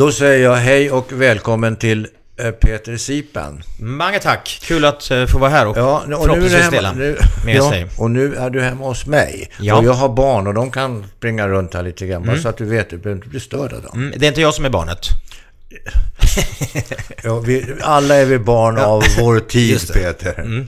[0.00, 3.62] Då säger jag hej och välkommen till eh, Peter Sipen.
[3.78, 4.60] Många tack!
[4.62, 7.86] Kul att eh, få vara här och Ja, och förhoppningsvis dela med ja, sig.
[7.98, 9.50] och nu är du hemma hos mig.
[9.60, 9.74] Ja.
[9.74, 12.26] Och jag har barn och de kan springa runt här lite grann.
[12.26, 13.90] Bara så att du vet, du behöver inte bli störd av dem.
[13.94, 15.06] Mm, det är inte jag som är barnet.
[17.22, 19.92] Ja, vi, alla är vi barn av vår tid.
[19.92, 20.66] Peter.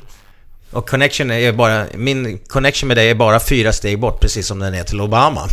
[0.70, 4.58] Och connection är bara, min connection med dig är bara fyra steg bort, precis som
[4.58, 5.48] den är till Obama.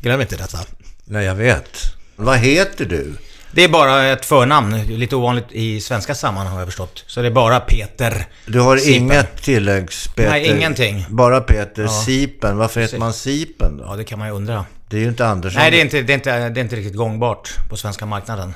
[0.00, 0.58] Glöm inte detta.
[1.04, 1.95] Nej, jag vet.
[2.16, 3.14] Vad heter du?
[3.52, 7.04] Det är bara ett förnamn, lite ovanligt i svenska sammanhang har jag förstått.
[7.06, 8.26] Så det är bara Peter.
[8.46, 9.02] Du har Sipen.
[9.02, 10.30] inget tilläggs Peter?
[10.30, 11.06] Nej, ingenting.
[11.08, 11.88] Bara Peter Ja.
[11.88, 12.56] Sipen.
[12.56, 13.84] Varför heter man Sipen då?
[13.84, 14.64] Ja, det kan man ju undra.
[14.88, 15.60] Det är ju inte Andersson.
[15.62, 18.54] Nej, det är, inte, det, är inte, det är inte riktigt gångbart på svenska marknaden.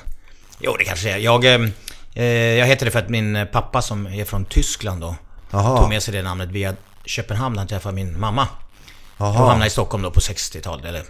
[0.59, 1.17] Jo, det kanske är.
[1.17, 1.61] Jag, eh,
[2.13, 5.15] eh, jag heter det för att min pappa som är från Tyskland då,
[5.51, 5.77] Jaha.
[5.79, 8.47] tog med sig det namnet via Köpenhamn när han träffade min mamma.
[9.17, 9.47] Och Jaha.
[9.49, 11.03] hamnade i Stockholm då på 60-talet, eller...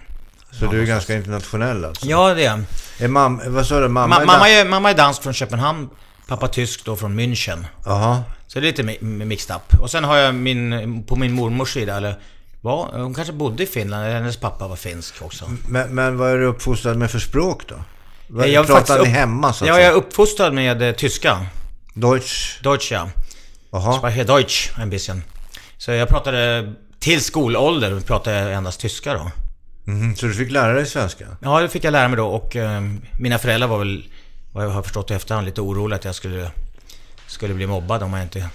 [0.59, 2.05] Så du är ganska internationell alltså?
[2.07, 2.63] Ja, det är.
[2.99, 3.87] Är mam, vad sa du?
[3.87, 4.15] Mamma?
[4.15, 5.89] Ma- är mamma, är, mamma är dansk från Köpenhamn,
[6.27, 7.65] pappa tysk då från München.
[7.85, 8.23] Jaha.
[8.47, 9.81] Så det är lite mi- mixed up.
[9.81, 12.19] Och sen har jag min, på min mormors sida, eller
[12.61, 15.45] var, hon kanske bodde i Finland, eller hennes pappa var finsk också.
[15.67, 17.75] Men, men vad är du uppfostrad med för språk då?
[18.27, 19.85] Vad, Jag pratar ni upp- hemma så att Ja, säga?
[19.85, 21.45] jag är uppfostrad med eh, tyska.
[21.93, 22.59] Deutsch?
[22.63, 23.09] Deutsch ja.
[23.97, 25.23] Spreche Deutsch ein bisschen.
[25.77, 29.31] Så jag pratade, till skolålder pratade jag endast tyska då.
[29.83, 31.25] Mhm, Så du fick lära dig svenska?
[31.41, 32.81] Ja, det fick jag lära mig då och eh,
[33.19, 34.03] mina föräldrar var väl,
[34.51, 36.51] vad jag har förstått i efterhand, lite oroliga att jag skulle,
[37.27, 38.49] skulle bli mobbad om jag inte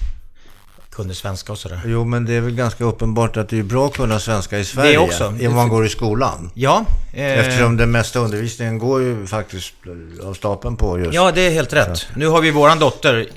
[0.91, 1.81] kunde svenska och sådär.
[1.87, 4.65] Jo, men det är väl ganska uppenbart att det är bra att kunna svenska i
[4.65, 4.99] Sverige.
[4.99, 5.27] också.
[5.27, 6.51] Om man går i skolan.
[6.55, 9.75] Ja, eh, Eftersom den mesta undervisningen går ju faktiskt
[10.25, 11.15] av stapeln på just...
[11.15, 12.07] ja det är helt rätt.
[12.17, 13.29] Nu har vi våran dotter,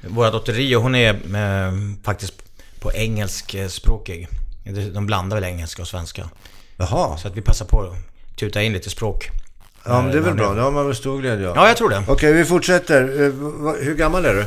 [0.00, 2.32] våra dotter Rio, hon är eh, faktiskt
[2.80, 4.28] på engelskspråkig.
[4.94, 6.28] De blandar väl engelska och svenska.
[6.90, 7.16] Jaha.
[7.16, 9.28] Så att vi passar på att tuta in lite språk.
[9.84, 10.54] Ja, men det är väl Eh, bra.
[10.54, 11.56] Det har man väl stor glädje av.
[11.56, 12.02] Ja, jag tror det.
[12.08, 13.02] Okej, vi fortsätter.
[13.02, 14.44] Eh, Hur gammal är du?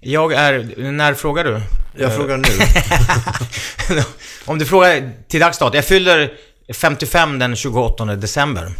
[0.00, 0.74] Jag är...
[0.92, 1.60] När frågar du?
[1.96, 2.48] Jag Eh, frågar nu.
[4.44, 5.76] Om du frågar till dags dato.
[5.76, 6.32] Jag fyller
[6.74, 8.72] 55 den 28 december.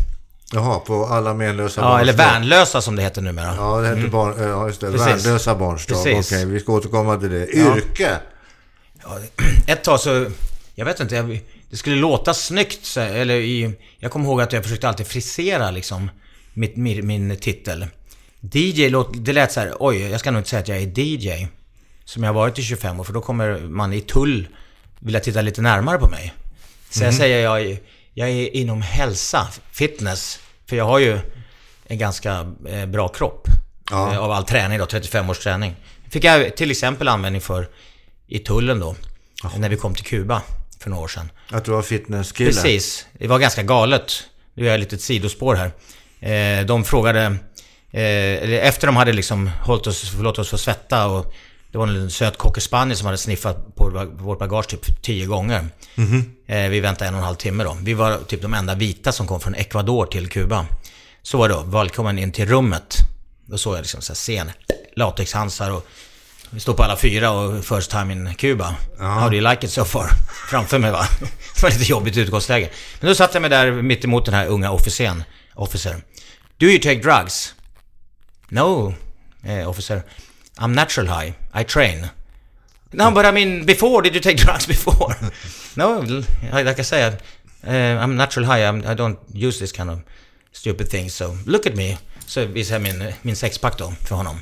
[0.53, 3.55] Jaha, på alla menlösa Ja, eller värnlösa som det heter numera.
[3.57, 4.41] Ja, det heter barn...
[4.43, 4.93] eh, Ja, just det.
[4.93, 5.27] Precis.
[5.27, 5.99] Värnlösa barns dag.
[6.01, 6.43] Okej, Precis.
[6.43, 7.47] vi ska återkomma till det.
[7.55, 7.77] Ja.
[7.77, 8.11] Yrke?
[9.03, 9.19] Ja,
[9.67, 10.27] ett tag så...
[10.75, 11.41] Jag vet inte, jag,
[11.75, 13.73] det skulle låta snyggt eller i...
[13.99, 16.11] Jag kommer ihåg att jag försökte alltid frisera liksom
[16.53, 17.87] mitt, min, min titel.
[18.41, 20.99] DJ, låt, det lät så här, oj, jag ska nog inte säga att jag är
[20.99, 21.47] DJ.
[22.05, 24.49] Som jag har varit i 25 år, för då kommer man i tull
[24.99, 26.35] vilja titta lite närmare på mig.
[26.91, 27.79] Så jag säger jag,
[28.13, 30.41] jag är inom hälsa, fitness.
[30.67, 31.19] För jag har ju
[31.87, 33.49] en ganska eh, bra kropp.
[33.91, 34.13] Ja.
[34.13, 35.77] Eh, Av all träning då, 35 års träning.
[36.11, 37.69] Fick jag till exempel användning för
[38.27, 38.97] i tullen då.
[39.57, 40.43] När vi kom till Kuba
[40.85, 41.31] för några år sedan.
[41.51, 42.51] Att du var fitnesskille?
[42.51, 43.07] Precis.
[43.13, 44.13] Det var ganska galet.
[44.55, 45.71] Nu gör jag lite ett sidospår här.
[46.61, 47.37] Eh, de frågade,
[47.91, 51.35] eh, efter de hade liksom hållit oss, förlåt oss för svetta och
[51.73, 55.69] det var en söt cockerspaniel som hade sniffat på vårt bagage typ tio gånger.
[56.47, 57.77] Eh, vi väntade en och en halv timme då.
[57.83, 60.67] Vi var typ de enda vita som kom från Ecuador till Kuba.
[61.23, 62.97] Så var det då, välkommen in till rummet.
[63.47, 64.51] Då såg jag liksom så här scen,
[64.97, 65.87] latexhansar och
[66.55, 68.77] vi står på alla fyra och first time in Cuba.
[68.99, 70.11] How do you like it so far?
[70.49, 71.09] Framför mig va.
[71.55, 72.71] Det var lite jobbigt utgångsläge.
[73.01, 75.25] Men då satt jag mig där mitt emot den här unga officeren.
[75.55, 75.97] Officer.
[76.59, 77.55] Do you take drugs?
[78.49, 78.95] No,
[79.45, 80.03] eh, officer.
[80.59, 81.33] I'm natural high.
[81.61, 82.07] I train.
[82.91, 85.15] No, but I mean, before, did you take drugs before?
[85.75, 86.01] no,
[86.65, 87.13] like I say, uh,
[88.05, 88.69] I'm natural high.
[88.69, 89.99] I'm, I don't use this kind of
[90.53, 91.15] stupid things.
[91.15, 91.99] So look at me.
[92.27, 94.41] Så visade jag min, min sexpack då för honom.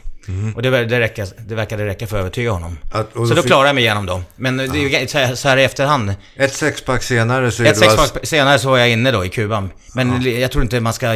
[0.54, 2.78] Och det, det, räcka, det verkade räcka för att övertyga honom.
[2.92, 4.22] Att- så då fick- klarade jag mig igenom då.
[4.36, 6.14] Men det så här, så här i efterhand.
[6.36, 8.00] Ett sexpack senare så är Ett du alltså...
[8.00, 9.68] sexpack senare så var jag inne då i Kuba.
[9.94, 11.06] Men jag tror inte man ska...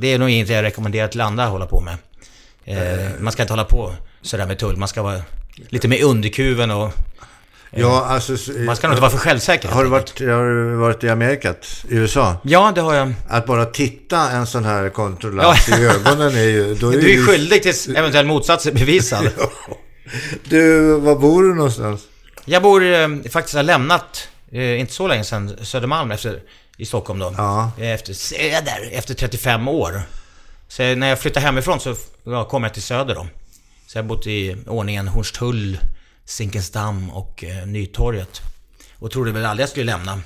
[0.00, 1.96] Det är nog inget jag rekommenderar till andra att hålla på med.
[2.64, 3.92] Eh, man ska inte hålla på
[4.22, 4.76] sådär med tull.
[4.76, 5.22] Man ska vara
[5.68, 6.92] lite mer underkuven och...
[7.70, 8.32] Ja, alltså...
[8.58, 9.68] Man ska nog inte vara för självsäker.
[9.68, 11.66] Har du, varit, har du varit i Amerikat?
[11.88, 12.36] I USA?
[12.42, 13.14] Ja, det har jag.
[13.28, 16.74] Att bara titta en sån här kontrollant i ögonen är ju...
[16.74, 19.30] Då är Du är ju- skyldig tills eventuell motsats är bevisad.
[20.44, 22.00] Du, var bor du någonstans?
[22.44, 26.40] Jag bor eh, faktiskt, har lämnat, eh, inte så länge sedan, Södermalm efter,
[26.76, 27.34] i Stockholm då.
[27.36, 27.70] Ja.
[27.78, 28.14] Eh, Efter,
[28.64, 30.02] där, efter 35 år.
[30.68, 31.94] Så när jag flyttade hemifrån så
[32.24, 33.26] ja, kom jag till Söder då.
[33.86, 35.78] Så jag har bott i ordningen Hornstull,
[36.28, 38.40] Zinkensdamm och eh, Nytorget.
[38.98, 40.20] Och trodde väl aldrig jag skulle lämna.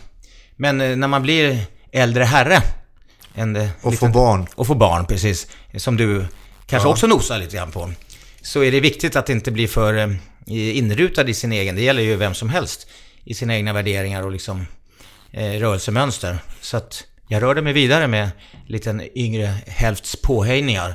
[0.57, 1.59] Men eh, när man blir
[1.93, 2.63] äldre herre.
[3.35, 4.47] En, eh, Och liten- barn.
[4.55, 5.47] och få barn, precis.
[5.77, 6.27] Som du
[6.67, 7.93] kanske också nosar lite grann på.
[8.43, 10.17] Så är det viktigt att inte bli för
[10.47, 12.87] inrutad i sin egen, det gäller ju vem som helst,
[13.25, 14.67] i sina egna värderingar och liksom
[15.33, 16.39] rörelsemönster.
[16.61, 18.31] Så att jag rörde mig vidare med
[18.67, 20.95] liten yngre hälfts påhejningar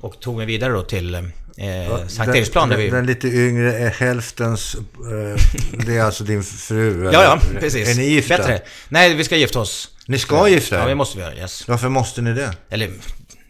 [0.00, 2.68] och tog mig vidare då till eh, Sankt Eriksplan.
[2.68, 2.90] Den, vi...
[2.90, 4.74] den lite yngre är hälftens...
[4.74, 5.42] Eh,
[5.86, 7.04] det är alltså din fru?
[7.12, 7.88] Ja, ja, precis.
[7.88, 8.36] Är ni gifta?
[8.38, 8.60] Bättre.
[8.88, 9.90] Nej, vi ska gifta oss.
[10.06, 10.88] Ni ska gifta Ja, er?
[10.88, 11.34] det måste vi göra.
[11.34, 11.68] Yes.
[11.68, 12.52] Varför måste ni det?
[12.70, 12.90] Eller,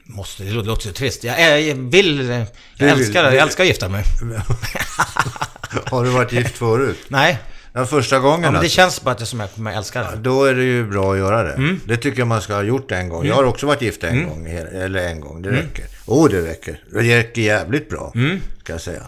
[0.05, 1.25] måste, det låter så trist.
[1.25, 2.47] Jag, jag vill, jag
[2.79, 4.05] vill- älskar, jag älskar att gifta mig.
[5.85, 6.99] Har du varit gift förut?
[7.09, 7.39] Nej,
[7.79, 8.77] Ja, första gången ja, men det alltså.
[8.77, 10.17] känns bara att jag, som jag kommer älska det.
[10.17, 11.53] Då är det ju bra att göra det.
[11.53, 11.81] Mm.
[11.87, 13.27] Det tycker jag man ska ha gjort en gång.
[13.27, 14.47] Jag har också varit gift en gång.
[14.73, 15.61] Eller en gång, det Mm.
[15.61, 15.85] räcker.
[16.07, 16.81] Oh, det räcker.
[16.93, 19.03] Det räcker jävligt bra, kan jag säga.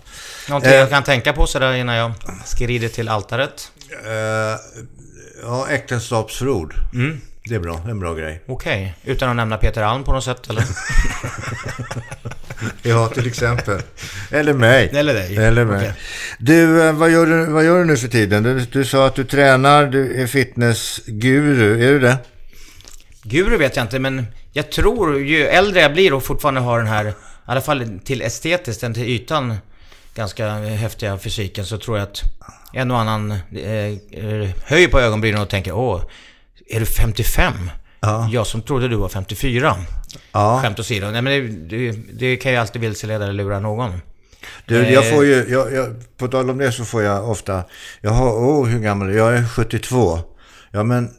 [0.49, 0.77] Någonting Eh.
[0.79, 2.13] jag kan tänka på sådär innan jag
[2.45, 3.73] skrider till altaret.
[4.07, 4.61] Eh,
[5.43, 6.75] ja, äktenskapsförord.
[6.95, 7.21] Mm.
[7.45, 7.75] Det är bra.
[7.85, 8.43] Det är en bra grej.
[8.47, 10.65] Okej, utan att nämna Peter Alm på något sätt eller?
[12.83, 13.81] Ja, till exempel.
[14.31, 14.91] Eller mig.
[14.95, 15.37] Eller dig.
[15.37, 15.77] Eller mig.
[15.79, 15.93] Okej.
[16.39, 18.43] Du, eh, vad gör du, vad gör du nu för tiden?
[18.43, 21.85] Du, du sa att du tränar, du är fitnessguru.
[21.85, 22.19] Är du det?
[23.23, 26.87] Guru vet jag inte, men jag tror ju äldre jag blir och fortfarande har den
[26.87, 27.13] här, i
[27.47, 29.57] alla fall till estetiskt, den till ytan,
[30.15, 32.23] ganska häftiga fysiken, så tror jag att
[32.73, 33.71] en och annan eh,
[34.11, 36.03] eh, höjer på ögonbrynen och tänker åh,
[36.69, 37.71] är du 55?
[38.01, 38.29] Ja.
[38.33, 39.77] Jag som trodde du var 54.
[40.33, 40.61] Ja.
[40.63, 41.11] Skämt åsido.
[41.11, 41.33] Nej men
[41.69, 43.93] det, det, det kan ju alltid vilseleda eller lura någon.
[44.67, 45.15] Du, jag Eh.
[45.15, 47.65] får ju, jag, jag, på tal om det så får jag ofta,
[48.01, 49.37] jaha, oh, hur gammal är jag?
[49.37, 50.21] Är 72.
[50.71, 51.11] Ja, men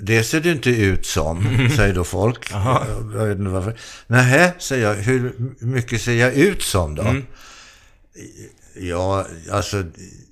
[0.00, 2.50] det ser du inte ut som, säger då folk.
[2.52, 3.76] Jag, jag vet inte varför.
[4.06, 7.02] Nähä, säger jag, hur mycket ser jag ut som då?
[7.02, 7.26] Mm.
[8.80, 9.84] Ja, alltså,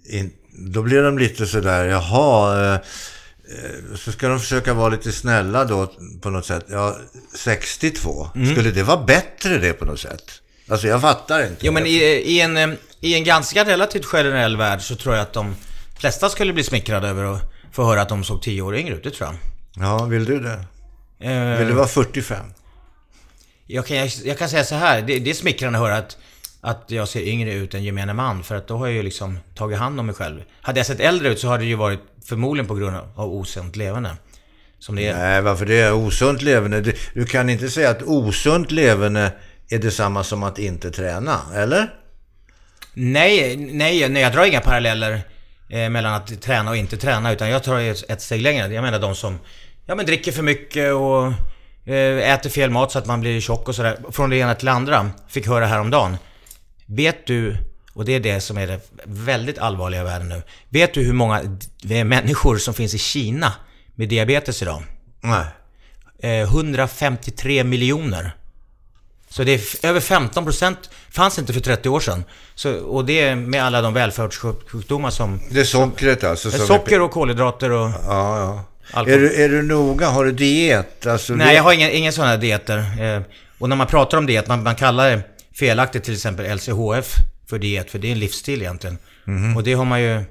[0.09, 2.81] in, då blir de lite sådär, jaha, eh,
[3.97, 5.93] så ska de försöka vara lite snälla då
[6.23, 6.65] på något sätt.
[6.69, 6.97] Ja,
[7.35, 8.53] 62, Mm.
[8.55, 10.23] skulle det vara bättre det på något sätt?
[10.69, 11.67] Alltså jag fattar inte.
[11.67, 12.69] Jo men i, i, en, eh,
[13.01, 15.57] i en ganska relativt generell värld så tror jag att de
[15.99, 17.43] flesta skulle bli smickrade över att
[17.73, 19.37] få höra att de såg 10 år yngre ut, det tror jag.
[19.87, 20.65] Ja, vill du det?
[21.31, 22.47] Eh, Vill du vara 45?
[23.67, 26.17] Jag kan, jag, jag kan säga så här, det, det är smickrande att höra att,
[26.65, 29.39] att jag ser yngre ut än gemene man, för att då har jag ju liksom
[29.55, 30.43] tagit hand om mig själv.
[30.61, 33.77] Hade jag sett äldre ut så hade det ju varit förmodligen på grund av osunt
[33.77, 34.11] levande.
[34.79, 35.15] Som det är.
[35.15, 36.81] Nej, varför det är osunt levande?
[36.81, 39.33] Du, du kan inte säga att osunt levande
[39.69, 41.95] är detsamma som att inte träna, eller?
[42.95, 45.21] Nej, nej, nej, jag drar inga paralleller
[45.71, 48.75] eh, mellan att träna och inte träna, utan jag tar ett, ett steg längre.
[48.75, 49.39] Jag menar de som,
[49.87, 51.27] ja men dricker för mycket och
[51.93, 53.99] eh, äter fel mat så att man blir tjock och sådär.
[54.11, 55.11] Från det ena till det andra.
[55.29, 56.17] Fick höra häromdagen.
[56.87, 57.57] Vet du,
[57.93, 60.43] och det är det som är det väldigt allvarliga i världen nu.
[60.69, 61.59] Vet du hur många
[62.05, 63.53] människor som finns i Kina
[63.95, 64.83] med diabetes idag?
[65.21, 65.45] Nej.
[66.19, 68.37] Eh, 153 miljoner.
[69.29, 72.25] Så det är över 15 procent fanns inte för 30 år sedan.
[72.55, 75.41] Så, och det är med alla de välfärdssjukdomar som...
[75.51, 76.51] Det är sockret alltså?
[76.51, 77.91] Som Socker och kolhydrater och...
[78.07, 78.65] Ja, ja.
[78.93, 79.19] Alkohol.
[79.19, 80.09] Är du, är du noga?
[80.09, 81.07] Har du diet?
[81.07, 82.79] Alltså, Nej, jag har inga, inga sådana dieter.
[82.79, 83.23] Eh,
[83.59, 85.23] och när man pratar om diet, man, man kallar det
[85.55, 87.15] felaktigt till exempel LCHF
[87.47, 88.99] för diet, för det är en livsstil egentligen.
[89.25, 89.57] Mhm.
[89.57, 90.25] Och det har man ju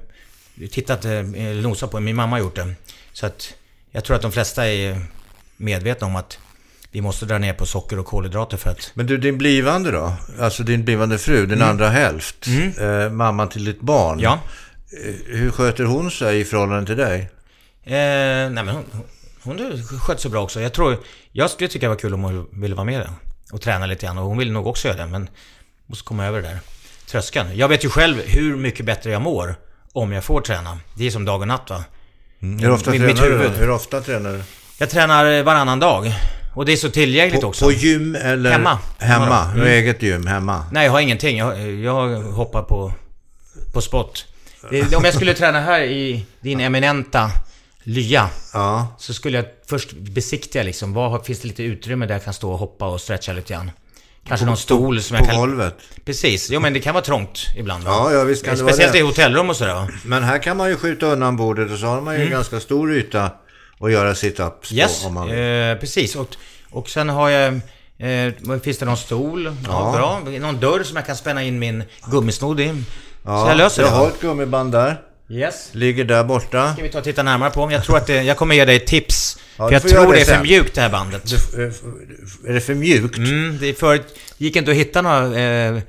[0.70, 2.74] tittat, eh, eller nosat på, min mamma har gjort det.
[3.12, 3.54] Så att
[3.90, 5.00] jag tror att de flesta är
[5.56, 6.38] medvetna om att
[6.90, 8.90] vi måste dra ner på socker och kolhydrater för att...
[8.94, 10.12] Men du, din blivande då?
[10.40, 12.46] Alltså din blivande fru, din andra hälft.
[12.80, 14.12] Eh, mamman till ditt barn.
[14.12, 14.22] Mm.
[14.22, 14.40] Ja.
[15.04, 17.20] Eh, hur sköter hon sig i förhållande till dig?
[17.84, 18.84] Eh, nej men hon,
[19.42, 20.60] hon, hon sköt sig bra också.
[20.60, 20.96] Jag tror,
[21.32, 23.08] jag skulle tycka det var kul om hon ville vara med
[23.54, 24.18] och träna lite grann.
[24.18, 25.28] Och hon vill nog också göra det, men
[25.86, 26.58] måste komma över det där
[27.06, 27.56] tröskeln.
[27.56, 29.56] Jag vet ju själv hur mycket bättre jag mår
[29.92, 30.78] om jag får träna.
[30.94, 31.84] Det är som dag och natt va.
[32.38, 33.50] Hur ofta Mitt- huvud.
[33.50, 34.42] Hur ofta tränar du?
[34.78, 36.12] Jag tränar eh, varannan dag.
[36.54, 37.64] Och det är så tillgängligt På, också.
[37.64, 38.50] på gym eller?
[38.52, 38.78] Hemma.
[38.98, 39.52] Hemma?
[39.54, 40.64] Du har eget gym hemma?
[40.72, 41.38] Nej, jag har ingenting.
[41.38, 42.92] Jag, jag hoppar på,
[43.74, 44.26] på spot.
[44.70, 47.30] Det, om jag skulle träna här i din eminenta
[47.84, 48.28] lya.
[48.52, 48.86] Ja.
[48.98, 52.34] Så skulle jag först besiktiga liksom, vad har- finns det lite utrymme där jag kan
[52.34, 53.70] stå och hoppa och stretcha lite grann?
[54.28, 55.40] Kanske någon stol som På jag kan...
[55.40, 55.74] golvet?
[56.04, 57.90] Precis, jo men det kan vara trångt ibland va?
[57.90, 58.98] Ja, ja, visst kan det Speciellt det.
[58.98, 59.88] i hotellrum och sådär va?
[60.04, 62.60] Men här kan man ju skjuta undan bordet och så har man ju en ganska
[62.60, 63.30] stor yta
[63.80, 65.38] att göra sit-ups på Yes, om man vill.
[65.38, 66.16] eh, precis.
[66.16, 66.36] Och,
[66.70, 67.60] och sen har jag...
[67.98, 69.56] Eh, finns det någon stol?
[69.66, 70.38] Ja, bra.
[70.38, 72.82] Någon dörr som jag kan spänna in min gummisnodd i?
[73.24, 74.10] Ja, så jag löser jag det har va?
[74.14, 75.00] ett gummiband där.
[75.28, 75.68] Yes.
[75.72, 76.72] Ligger där borta.
[76.72, 77.72] Ska vi ta och titta närmare på?
[77.72, 79.38] Jag tror att det, jag kommer ge dig ett tips.
[79.56, 81.32] Ja, för du jag tror det det är för mjukt det här bandet.
[82.46, 83.16] Är det för mjukt?
[83.18, 85.80] Mm, det förut gick inte att hitta några eh,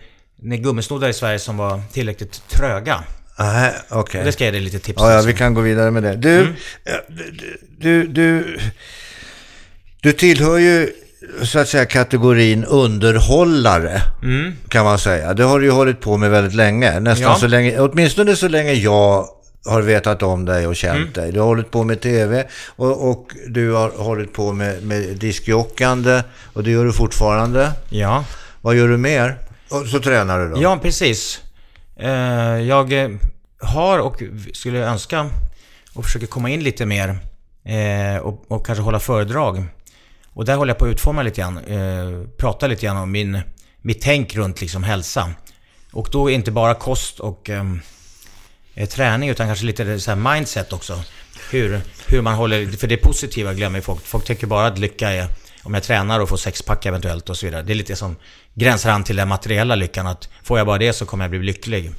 [0.42, 3.04] gummisnoddar i Sverige som var tillräckligt tröga.
[3.39, 4.24] Nej, okej.
[4.24, 6.15] Det ska jag ge dig lite tips Ja, ja, vi kan gå vidare med det.
[6.15, 6.54] Du, Mm.
[6.86, 7.34] eh, du,
[7.80, 8.60] du, du,
[10.01, 10.89] du tillhör ju
[11.44, 14.01] så att säga kategorin underhållare,
[14.70, 15.34] kan man säga.
[15.34, 17.00] Det har du ju hållit på med väldigt länge.
[17.00, 17.32] Nästan Mm.
[17.34, 17.39] Ja.
[17.39, 19.27] så länge, åtminstone så länge jag
[19.65, 21.13] har vetat om dig och känt Mm.
[21.13, 21.32] dig.
[21.32, 26.24] Du har hållit på med tv och, och du har hållit på med, med diskjockande
[26.53, 27.72] och det gör du fortfarande.
[27.89, 28.24] Ja.
[28.62, 29.38] Vad gör du mer?
[29.70, 30.62] Och så tränar du då?
[30.62, 31.41] Ja, precis.
[32.00, 32.10] Eh,
[32.62, 33.10] jag eh,
[33.62, 34.22] har och
[34.53, 35.29] skulle önska
[35.94, 37.10] och försöker komma in lite mer
[37.65, 39.63] eh, och, och kanske hålla föredrag.
[40.36, 43.42] Och där håller jag på att utforma lite grann, eh, prata lite grann om min,
[43.82, 45.34] mitt tänk runt liksom hälsa.
[45.92, 47.65] Och då inte bara kost och eh,
[48.75, 51.04] eh träning utan kanske lite så här mindset också.
[51.51, 54.01] Hur, hur man håller, för det positiva glömmer folk.
[54.06, 55.27] Folk tänker bara att lycka är
[55.63, 57.62] om jag tränar och får sexpack eventuellt och så vidare.
[57.62, 58.15] Det är lite som
[58.54, 60.08] gränsar an till den materiella lyckan.
[60.08, 61.92] Att får jag bara det så kommer jag bli lycklig.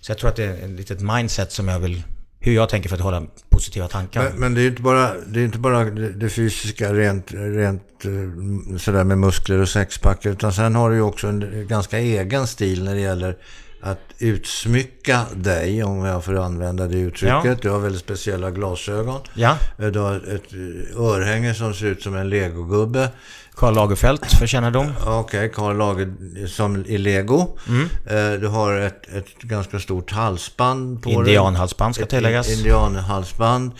[0.00, 2.02] Så jag tror att det är ett litet mindset som jag vill,
[2.44, 4.22] hur jag tänker för att hålla positiva tankar.
[4.22, 7.26] Men, men det är ju inte bara det, är inte bara det, det fysiska rent,
[7.32, 10.26] rent eh, sådär med muskler och sexpack.
[10.26, 13.36] Utan sen har du ju också en ganska egen stil när det gäller
[13.80, 17.44] att utsmycka dig, om jag får använda det uttrycket.
[17.44, 17.56] Ja.
[17.62, 19.20] Du har väldigt speciella glasögon.
[19.34, 23.08] Ja, Eh, Du har ett eh, örhänge som ser ut som en legogubbe.
[23.56, 24.92] Karl Lagerfeld för kännedom.
[25.06, 26.12] Okej, Karl Lager
[26.46, 27.58] som i lego.
[27.68, 27.88] Mm.
[28.06, 31.18] Eh, Du har ett, ett ganska stort halsband på dig.
[31.18, 32.48] Indianhalsband ska tilläggas.
[32.58, 33.72] Indianhalsband.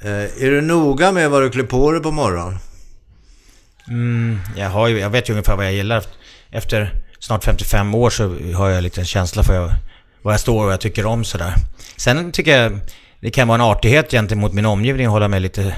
[0.00, 2.58] Eh, är du noga med vad du klär på dig på morgonen?
[3.88, 6.04] Mm, jag, har ju, jag vet ju ungefär vad jag gillar.
[6.50, 9.70] Efter snart 55 år så har jag lite en känsla för jag,
[10.22, 11.54] vad jag står och vad jag tycker om sådär.
[11.96, 12.80] Sen tycker jag
[13.20, 15.74] det kan vara en artighet gentemot min omgivning att hålla mig lite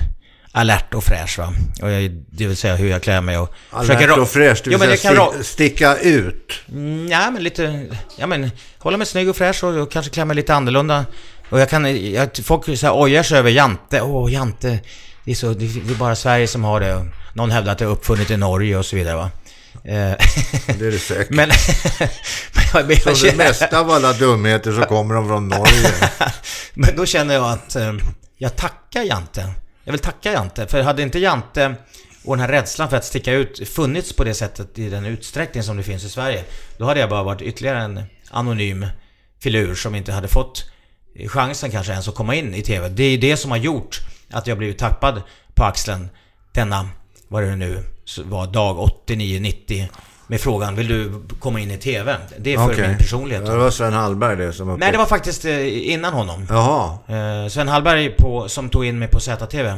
[0.52, 1.52] alert och fräsch va.
[1.83, 3.54] Och jag, det vill säga hur jag klär mig och...
[3.71, 6.52] Alert och fräsch, det vill men säga kan sticka ut.
[6.69, 7.87] Mm, Ja, men lite...
[8.16, 11.07] Ja, men hålla mig snygg och fräsch och, och kanske klä mig lite annorlunda.
[11.49, 12.12] Och jag kan...
[12.12, 14.02] Jag, folk så här ojar sig över Jante.
[14.02, 14.78] Åh, Jante.
[15.25, 17.07] Det är, så, det är bara Sverige som har det.
[17.35, 19.30] Någon hävdar att det är uppfunnet i Norge och så vidare va.
[19.85, 19.90] Eh,
[20.78, 21.30] Det är det säkert.
[21.30, 21.49] men...
[22.75, 25.92] men, men, Som det mesta av alla dumheter så kommer de från Norge.
[26.75, 27.92] men då känner jag att eh,
[28.38, 29.54] jag tackar Jante.
[29.90, 30.66] Jag vill tacka Jante.
[30.66, 31.75] För hade inte Jante
[32.25, 35.62] och den här rädslan för att sticka ut funnits på det sättet i den utsträckning
[35.62, 36.44] som det finns i Sverige.
[36.76, 38.87] Då hade jag bara varit ytterligare en anonym
[39.42, 40.70] filur som inte hade fått
[41.28, 42.88] chansen kanske ens att komma in i TV.
[42.88, 45.23] Det är det som har gjort att jag blivit tappad
[45.54, 46.09] på axeln
[46.52, 46.88] denna,
[47.28, 47.85] vad det nu
[48.25, 49.88] var, dag 89-90
[50.30, 52.16] med frågan Vill du komma in i TV?
[52.38, 52.88] Det är för Okej.
[52.88, 53.46] min personlighet.
[53.46, 56.46] Det var Sven Hallberg det som Nej, det var faktiskt eh, innan honom.
[56.50, 56.99] Jaha.
[57.08, 59.75] Eh, Sven Hallberg på, som tog in mig på ZTV.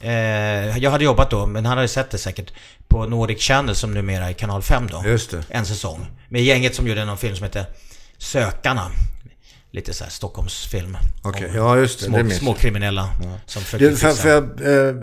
[0.00, 2.52] Eh, jag hade jobbat då, men han hade sett det säkert.
[2.88, 5.02] På Nordic Channel som numera är kanal 5 då.
[5.06, 5.44] Just det.
[5.48, 6.06] En säsong.
[6.28, 7.64] Med gänget som gjorde någon film som heter
[8.18, 8.86] Sökarna.
[9.70, 10.96] Lite så här Stockholmsfilm.
[11.22, 12.04] Okej, Om ja just det.
[12.06, 13.10] det Små, minns små kriminella
[13.46, 14.94] som försöker Du, jag eh,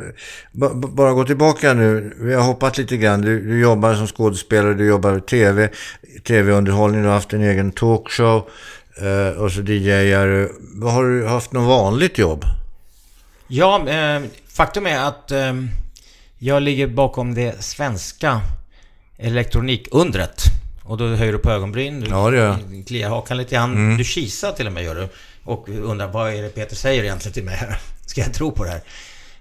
[0.52, 2.14] ba- ba- bara gå tillbaka nu?
[2.20, 3.22] Vi har hoppat lite grann.
[3.22, 5.70] Du, du jobbar som skådespelare, du jobbar med tv,
[6.28, 8.50] tv-underhållning, du har haft en egen talkshow
[9.02, 10.56] eh, och så DJar du.
[10.88, 12.46] Har du haft något vanligt jobb?
[13.48, 15.54] Ja, eh, faktum är att eh,
[16.40, 18.42] jag ligger bakom det svenska
[19.18, 20.44] elektronikundret.
[20.86, 22.54] Och då höjer du på ögonbryn, du Ja, det gör.
[22.54, 22.84] Mm.
[22.84, 23.98] kliar hakan lite grann.
[23.98, 25.08] Du kisar till och med gör du.
[25.44, 27.78] Och undrar vad är det Peter säger egentligen till mig här?
[28.06, 28.82] Ska jag tro på det här?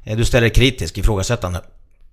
[0.05, 1.61] Eh, Du ställer dig kritisk, ifrågasättande.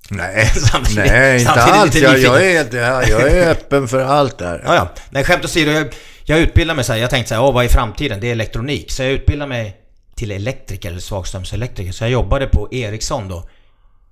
[0.09, 2.21] Nej, Samtidigt- nej inte samtidigt alls.
[2.23, 4.61] Jag, är, jag, jag är öppen för allt där.
[4.65, 4.89] Ja, ja.
[5.09, 5.71] Nej, skämt åsido.
[5.71, 5.87] Jag,
[6.23, 6.99] jag utbildar mig så här.
[6.99, 8.19] Jag tänkte så här, åh, vad är framtiden?
[8.19, 8.91] Det är elektronik.
[8.91, 9.77] Så jag utbildar mig
[10.15, 11.91] till elektriker, eller svagströmselektriker.
[11.91, 13.49] Så jag jobbade på Ericsson då.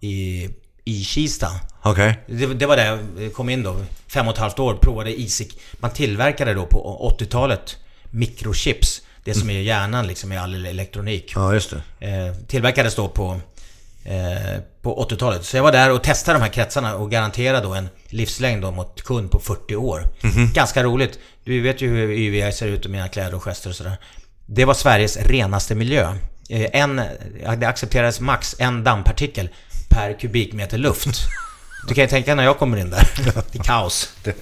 [0.02, 0.50] I,
[0.90, 1.48] i Kista.
[1.82, 2.20] Okej.
[2.28, 3.76] Det, det var där jag kom in då.
[4.08, 4.74] Fem och ett halvt år.
[4.74, 5.48] Provade ISIC.
[5.74, 7.78] Man tillverkade då på 80-talet
[8.10, 9.02] mikrochips.
[9.24, 11.32] Det som är hjärnan liksom i all elektronik.
[11.36, 12.08] Ja, just det.
[12.08, 13.40] Eh, tillverkades då på,
[14.04, 15.46] eh, på 80-talet.
[15.46, 18.72] Så jag var där och testade de här kretsarna och garanterade då en livslängd då
[18.72, 20.08] mot kund på 40 år.
[20.54, 21.20] Ganska roligt.
[21.44, 23.98] Du vet ju hur jag ser ut och mina kläder och gester och sådär.
[24.46, 26.14] Det var Sveriges renaste miljö.
[26.50, 27.02] Eh, en,
[27.58, 29.50] det accepterades max en dammpartikel
[30.00, 31.08] per kubikmeter luft.
[31.88, 33.08] Du kan ju tänka när jag kommer in där.
[33.52, 34.10] Det är kaos.
[34.24, 34.36] Det,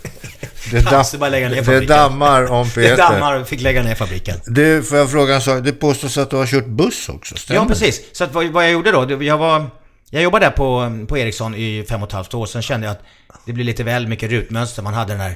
[0.90, 1.88] Kaos, det bara lägga ner det fabriken.
[1.98, 2.98] dammar om Det Peter.
[2.98, 4.40] dammar fick lägga ner fabriken.
[4.46, 5.64] Du, får jag fråga en sak?
[5.64, 8.02] Det påstås att du har kört buss också, stämmer Ja, precis.
[8.18, 9.70] Så att vad, vad jag gjorde då, det- jag var...
[10.10, 12.46] Jag jobbade där på, på Ericsson i fem och ett halvt år.
[12.46, 13.04] Sen kände jag att
[13.46, 14.82] det blev lite väl mycket rutmönster.
[14.82, 15.36] Man hade den här...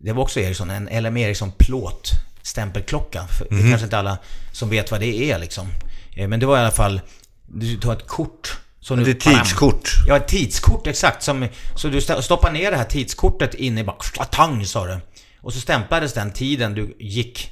[0.00, 2.10] Det var också Ericsson, en LM Ericsson plåt
[2.42, 3.24] stämpelklocka.
[3.50, 4.18] Det är kanske inte alla
[4.52, 5.68] som vet vad det är liksom.
[6.16, 7.00] Eh, Men det var i alla fall...
[7.46, 8.56] Du tar ett kort.
[8.82, 9.90] Som Det du, är tidskort.
[10.06, 11.22] Ja, ett tidskort exakt.
[11.22, 13.96] Som, så du stoppar ner det här tidskortet in i bara...
[14.30, 15.00] Tang sa det.
[15.40, 17.48] Och så stämplades den tiden du gick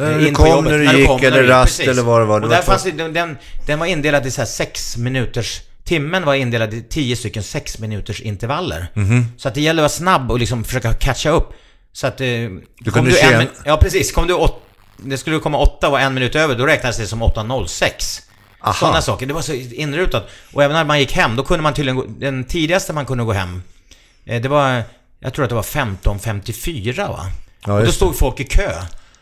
[0.00, 0.70] Eh, eh, du in kom på jobbet.
[0.72, 1.88] när du När gick, kom, när eller du gick, rast, precis.
[1.88, 2.40] eller vad det var.
[2.40, 2.82] Det Och var där fanns
[3.14, 5.60] den- den, var indelad i så här sex minuters...
[5.84, 8.90] Timmen var indelad i tio stycken sex minuters intervaller.
[8.94, 9.26] Mhm.
[9.38, 11.52] Så att det gäller att vara snabb och liksom försöka catcha upp.
[11.92, 12.20] Så att...
[12.20, 12.26] Eh,
[12.84, 14.12] kom kunde du en, Ja, precis.
[14.12, 14.62] Kom du åt,
[14.96, 18.20] det skulle komma 8 och en minut över, då räknades det som 8.06.
[18.74, 19.26] Sådana saker.
[19.26, 20.28] Det var så inrutat.
[20.52, 23.24] Och även när man gick hem, då kunde man tydligen gå, Den tidigaste man kunde
[23.24, 23.62] gå hem,
[24.24, 24.82] eh, det var...
[25.20, 27.26] Jag tror att det var 15.54 va?
[27.66, 28.72] Ja, och då stod folk i kö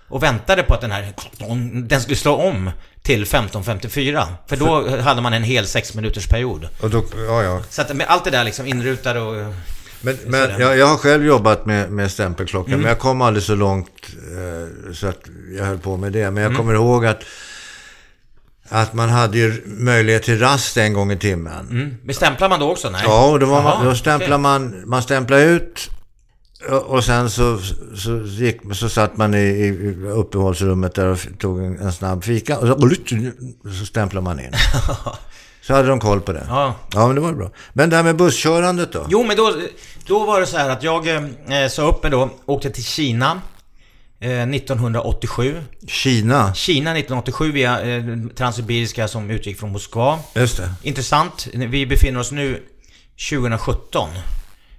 [0.08, 1.12] och väntade på att den här...
[1.88, 2.70] Den skulle slå om
[3.02, 4.26] till 15.54.
[4.46, 6.68] För då hade man en hel sex minuters period.
[6.80, 7.62] Och då, ja, ja.
[7.70, 9.54] Så att med allt det där liksom inrutade och...
[10.00, 13.54] Men, men jag, jag har själv jobbat med, med stämpelklocka, men jag kom aldrig så
[13.54, 15.20] långt eh, så att
[15.58, 16.30] jag höll på med det.
[16.30, 17.22] Men jag kommer ihåg att,
[18.68, 21.68] att man hade ju möjlighet till rast en gång i timmen.
[21.70, 21.96] Mm.
[22.02, 22.90] Men stämplar man då också?
[22.90, 23.02] Nej?
[23.04, 24.38] Ja, och då, var man, Jaha, då stämplar okej.
[24.38, 25.90] man, man stämplar ut
[26.86, 27.58] och, sen så,
[27.96, 32.58] så, gick, så satt man i, i uppehållsrummet där och tog en, en snabb fika
[32.58, 32.76] och så,
[33.78, 34.52] så stämplar man in.
[35.66, 36.46] Så hade de koll på det.
[36.48, 36.74] Ja.
[36.92, 37.50] Ja, men det var bra.
[37.72, 39.06] Men det här med busskörandet då?
[39.08, 39.52] Jo, men då,
[40.06, 43.40] då var det så här att jag eh, sa upp mig då, åkte till Kina
[44.32, 45.62] 1987.
[45.88, 48.02] Kina, Kina 1987 via eh,
[48.36, 50.18] Transsibiriska som utgick från Moskva.
[50.34, 50.70] just det.
[50.82, 51.48] Intressant.
[51.54, 52.62] Vi befinner oss nu
[53.30, 54.08] 2017.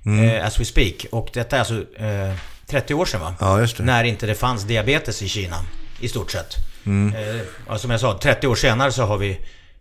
[0.06, 1.06] Eh, as we speak.
[1.12, 2.34] Och detta är alltså eh,
[2.68, 3.36] 30 år sedan va?
[3.40, 3.84] Ja, just det.
[3.84, 5.56] När inte det fanns diabetes i Kina.
[6.00, 6.56] I stort sett.
[6.86, 9.38] Eh, ja, som jag sa, 30 år senare så har vi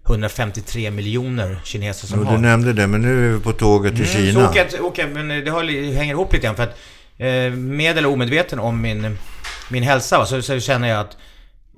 [0.07, 2.37] 153 miljoner kineser som Och har.
[2.37, 4.53] du nämnde det, men nu är vi på tåget till Mm, Kina.
[4.71, 5.51] Så åker men det
[5.97, 6.79] hänger ihop lite grann för att
[7.19, 9.19] eh, med eller omedveten om min,
[9.71, 11.17] min hälsa va, så, så känner jag att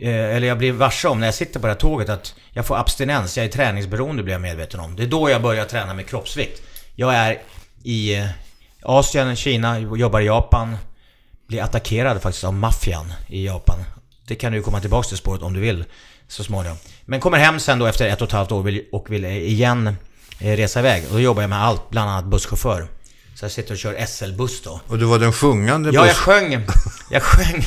[0.00, 2.66] eh, eller jag blir varse om när jag sitter på det här tåget att jag
[2.66, 4.96] får abstinens, jag är träningsberoende blir jag medveten om.
[4.96, 6.62] Det är då jag börjar träna med kroppsvikt.
[6.94, 7.38] Jag är
[7.82, 8.26] i eh,
[8.82, 10.76] Asien, Kina, jobbar i Japan.
[11.46, 13.78] Blir attackerad faktiskt av maffian i Japan.
[14.26, 15.84] Det kan du komma tillbaka till spåret om du vill
[16.28, 16.78] så småningom.
[17.04, 19.96] Men kommer hem sen då efter ett och ett halvt år och vill eh, igen
[20.40, 21.04] eh, resa iväg.
[21.08, 22.88] Och då jobbar jag med allt, bland annat busschaufför.
[23.38, 24.80] Så jag sitter och kör SL-buss då.
[24.86, 26.66] Och du var den sjungande Ja, jag sjöng.
[27.10, 27.64] Jag sjöng.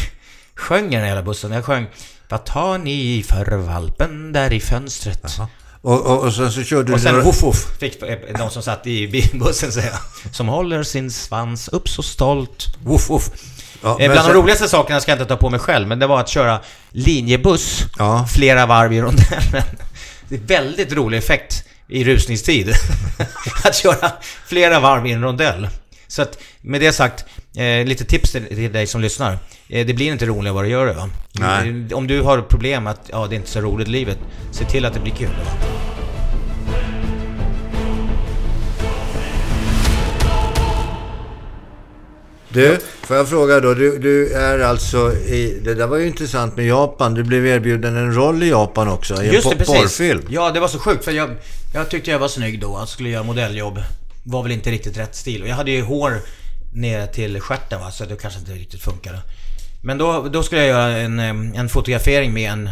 [0.56, 1.52] Sjöng den hela bussen.
[1.52, 1.88] Jag sjöng
[2.30, 5.26] Vad tar ni för valpen där i fönstret?
[5.82, 7.04] Och, och, och sen så körde Och du...
[7.04, 8.00] sen några- woof fick
[8.38, 10.00] de som satt i bilbussen säga.
[10.32, 12.66] Som håller sin svans upp så stolt.
[12.84, 13.30] Woof woof.
[13.84, 16.00] Ja, Eh, Bland sen- de roligaste sakerna ska jag inte ta på mig själv, men
[16.00, 18.28] det var att köra linjebuss Ja.
[18.34, 19.64] flera varv i rondellen.
[20.30, 21.59] Det är väldigt rolig effekt
[21.90, 22.74] i rusningstid.
[23.64, 24.12] att köra
[24.46, 25.68] flera varv i en rondell.
[26.08, 27.26] Så att med det sagt,
[27.56, 29.38] eh, lite tips till, till dig som lyssnar.
[29.70, 31.10] Eh, det blir inte roligare vad du gör det va?
[31.32, 31.70] Nej.
[31.92, 34.18] Eh, Om du har problem att ja, det är inte så roligt i livet,
[34.52, 35.30] se till att det blir kul.
[35.30, 35.69] Va?
[42.54, 43.74] Du, får jag fråga då?
[43.74, 45.60] Du, du är alltså i...
[45.64, 47.14] Det där var ju intressant med Japan.
[47.14, 49.24] Du blev erbjuden en roll i Japan också.
[49.24, 49.76] I en Just det, po- precis.
[49.76, 50.22] porrfilm.
[50.30, 51.30] Ja, det var så sjukt för jag,
[51.74, 52.78] jag tyckte jag var snygg då.
[52.80, 53.84] Jag skulle göra modelljobb.
[54.24, 55.42] Var väl inte riktigt rätt stil.
[55.42, 56.22] Och jag hade ju hår
[56.74, 59.20] ner till stjärten va, så det kanske inte riktigt funkade.
[59.82, 62.70] Men då, då skulle jag göra en, eh, en fotografering med en,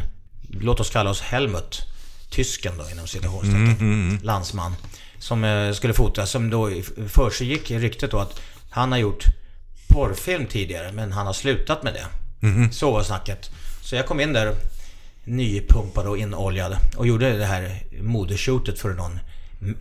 [0.50, 1.82] låt oss kalla oss Helmut.
[2.30, 4.20] Tysken då inom citationstecken.
[4.24, 4.76] Landsman.
[5.20, 6.32] Som eh, skulle fotas.
[6.32, 6.70] Som då
[7.08, 9.24] för sig gick ryktet då att han har gjort
[9.88, 12.06] porrfilm tidigare men han har slutat med det.
[12.74, 13.50] Så var snacket.
[13.82, 14.56] Så jag kom in där
[15.24, 19.20] nypumpad och inoljad och gjorde det här modeshootet för någon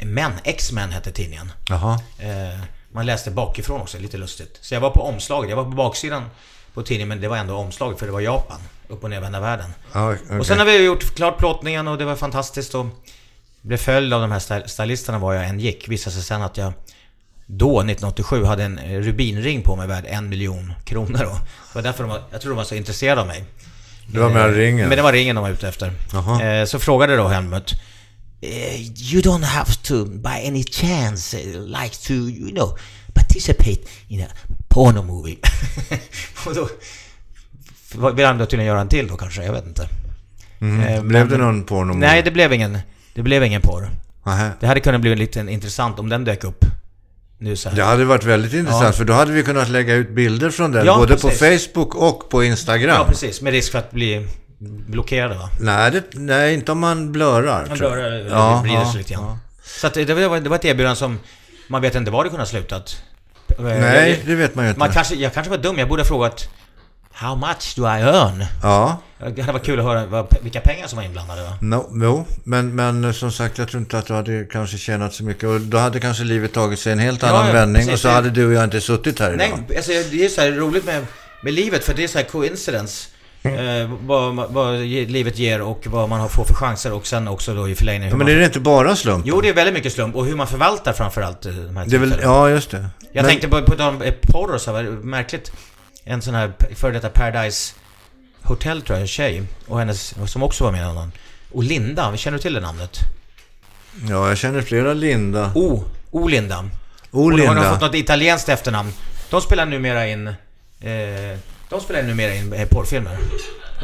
[0.03, 1.53] Män, X-Men hette tidningen.
[1.69, 2.01] Jaha.
[2.19, 2.59] Eh,
[2.92, 4.59] man läste bakifrån också, lite lustigt.
[4.61, 6.25] Så jag var på omslaget, jag var på baksidan
[6.75, 8.61] på tidningen men det var ändå omslaget för det var Japan.
[8.88, 9.71] Upp och nervända världen.
[9.92, 10.38] Ja, okej.
[10.38, 12.87] Och sen har vi gjort klart plåtningen och det var fantastiskt och
[13.61, 15.88] blev följd av de här styl- stylisterna var jag än gick.
[15.88, 16.73] Visade sig sen att jag
[17.47, 21.31] då, 1987, hade en eh, rubinring på mig värd en miljon kronor då.
[21.31, 23.45] Det var därför de var, jag tror de var så intresserade av mig.
[24.07, 24.89] Det var med Eh, ringen.
[24.89, 25.93] Men det var ringen de var ute efter.
[26.13, 26.43] Jaha.
[26.43, 27.73] Eh, Så frågade då Helmut
[28.43, 32.79] You don't have to by any chance like to, you know,
[33.15, 34.27] participate in a
[34.69, 35.37] porno movie.
[36.47, 36.69] och då
[38.11, 39.89] vill han då tydligen göra en till då kanske, jag vet inte.
[40.89, 41.95] Eh, Blev det någon porno?
[41.95, 42.79] Nej, det blev ingen,
[43.15, 43.91] det blev ingen porr.
[44.61, 46.65] Det hade kunnat bli lite intressant om den dök upp.
[47.38, 47.77] Nu så här.
[47.77, 48.92] Det hade varit väldigt intressant Ja.
[48.92, 51.38] för då hade vi kunnat lägga ut bilder från den Ja, både precis.
[51.40, 52.96] på Facebook och på Instagram.
[52.96, 53.40] Ja, precis.
[53.40, 54.27] Med risk för att bli
[54.88, 55.51] blockerade va?
[55.61, 57.66] nej, det, nej, inte om man blurrar.
[57.68, 59.38] Man blurrar eller Ja, sig ja, lite grann.
[59.64, 61.18] Så att det, var, det var ett erbjudande som
[61.68, 63.03] man vet inte var det kunde ha slutat.
[63.59, 64.79] Nej, Jag- det vet man ju inte.
[64.79, 66.49] man kanske, jag kanske var dum, jag borde ha frågat
[67.19, 68.45] How much do I earn?
[68.63, 68.99] Ja,
[69.35, 71.53] Det hade varit kul att höra vad, vilka pengar som var inblandade va?
[71.61, 75.25] no, jo, men, men som sagt jag tror inte att du hade kanske tjänat så
[75.25, 77.93] mycket och då hade kanske livet tagit sig en helt Ja, annan ja, vändning precis.
[77.95, 79.49] och så hade du och jag inte suttit här idag.
[79.69, 81.07] Nej, alltså det är så här roligt med,
[81.43, 83.09] med livet för det är så här coincidence.
[83.43, 87.55] Eh, vad, vad livet ger och vad man har- får för chanser och sen också
[87.55, 89.25] då i förlängningen Ja, men är det inte bara slump?
[89.27, 91.97] Jo, det är väldigt mycket slump och hur man förvaltar framförallt eh, de här Det
[91.97, 92.77] är väl, ja, just det.
[93.13, 95.53] Jag Men- tänkte på, på de, eh, porr och så, här, märkligt.
[96.09, 97.75] En sån här före detta Paradise
[98.42, 99.42] hotell tror jag, en tjej.
[99.66, 101.12] Och hennes, som också var med i honom.
[101.53, 102.99] Och Linda, vi känner du till det namnet?
[104.09, 105.53] Ja, jag känner flera Linda.
[105.55, 106.59] O, O Linda.
[106.59, 106.64] O
[107.11, 107.71] Hon, hon har Linda.
[107.73, 108.92] fått något italienskt efternamn.
[109.31, 110.27] De spelar numera in...
[110.27, 111.38] Eh,
[111.69, 113.19] de spelar numera in eh, porrfilmer.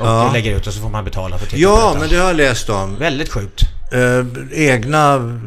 [0.00, 0.30] Och Ja.
[0.32, 2.36] lägger ut och så får man betala för att titta Ja, men det har jag
[2.36, 2.96] läst om.
[2.98, 3.62] Väldigt sjukt.
[3.92, 4.26] Eh,
[4.68, 5.00] egna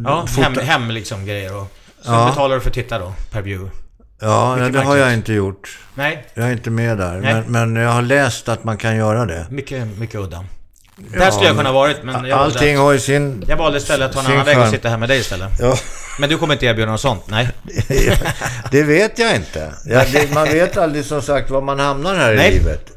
[0.06, 1.72] Ja, hem, hem liksom grejer och...
[2.02, 2.26] Så Ja.
[2.30, 3.72] betalar du för att titta då, per view.
[4.22, 5.80] Ja, nej, det har jag inte gjort.
[5.96, 7.20] Nej, Jag är inte med där.
[7.22, 9.46] Men, men jag har läst att man kan göra det.
[9.50, 10.46] mycket, mycket udda.
[11.14, 13.44] Där skulle jag kunna varit, men jag valde, Allting har ju sin...
[13.48, 15.50] jag valde istället att ta en annan väg och sitta här med dig istället.
[15.60, 15.78] Ja,
[16.20, 17.24] Men du kommer inte erbjuda något sånt?
[17.28, 17.50] Nej.
[18.72, 19.74] det vet jag inte.
[19.86, 22.52] Ja, det, man vet aldrig som sagt var man hamnar här Nej.
[22.52, 22.92] i livet.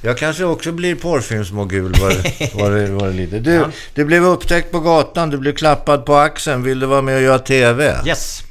[0.00, 3.40] Jag kanske också blir porrfilmsmogul vad, det- vad, det, vad det lider.
[3.40, 3.64] Du, Ja.
[3.94, 6.62] du blev upptäckt på gatan, du blev klappad på axeln.
[6.62, 7.96] Vill du vara med och göra TV?
[8.06, 8.42] Yes.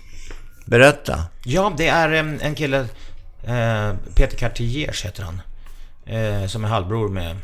[0.67, 1.23] Berätta.
[1.43, 2.79] Ja, det är em, en kille,
[3.43, 5.41] eh, Peter Cartiers heter han.
[6.05, 7.35] Eh, som är halvbror med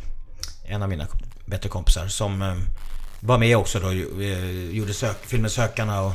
[0.65, 1.07] en av mina
[1.45, 2.07] bättre kompisar.
[2.07, 2.55] Som eh,
[3.19, 3.89] var med också då,
[4.21, 6.13] eh, gjorde sök, filmen Sökarna och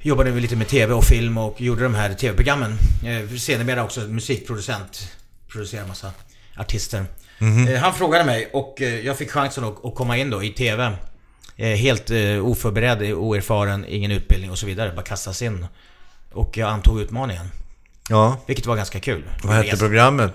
[0.00, 2.78] jobbade lite med TV och film och gjorde de här TV-programmen.
[3.04, 5.12] Eh, sedermera också musikproducent.
[5.48, 6.10] Producerar massa
[6.56, 7.04] artister.
[7.68, 10.50] Eh, han frågade mig och eh, jag fick chansen att, att komma in då i
[10.50, 10.92] TV.
[11.60, 14.92] Eh, helt eh, oförberedd, oerfaren, ingen utbildning och så vidare.
[14.96, 15.66] Bara kastas in.
[16.32, 17.46] Och jag antog utmaningen.
[18.08, 19.24] Ja, Vilket var ganska kul.
[19.42, 20.32] vad hette programmet?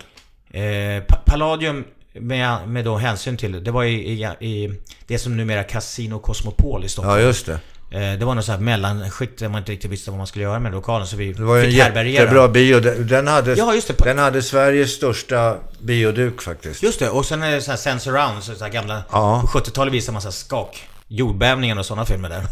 [0.51, 1.83] Eh, Pa- Palladium
[2.13, 6.85] med, med då hänsyn till, det var i, i, i det som numera Casino Cosmopol
[6.85, 7.19] i Stockholm.
[7.19, 7.53] Ja, just det.
[7.91, 10.43] Eh, det var något sånt här mellanskikt där man inte riktigt visste vad man skulle
[10.43, 12.21] göra med lokalen så vi Det var fick härbärgera.
[12.23, 12.79] jättebra bio.
[12.79, 14.03] Den hade, Ja, just det.
[14.03, 16.83] den hade Sveriges största bioduk faktiskt.
[16.83, 19.03] Just det, och sen är det så här Sense Around, så gamla...
[19.11, 19.41] Ja.
[19.53, 20.87] På 70-talet visade man så skak.
[21.07, 22.43] Jordbävningen och sådana filmer där.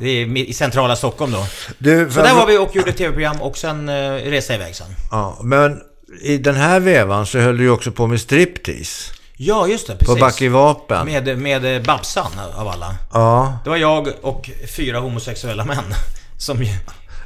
[0.00, 1.46] Det är i centrala Stockholm då.
[1.78, 4.86] Du, Så där var vi och gjorde tv-program och sen eh, reste jag iväg sen.
[5.10, 5.80] Ja, men
[6.22, 9.12] i den här vevan så höll du ju också på med striptease.
[9.36, 9.92] Ja, just det.
[9.92, 10.20] På Precis.
[10.20, 11.06] Back i Vapen.
[11.06, 12.94] Med, med Babsan av alla.
[13.12, 15.84] Ja, Det var jag och fyra homosexuella män.
[16.38, 16.66] Som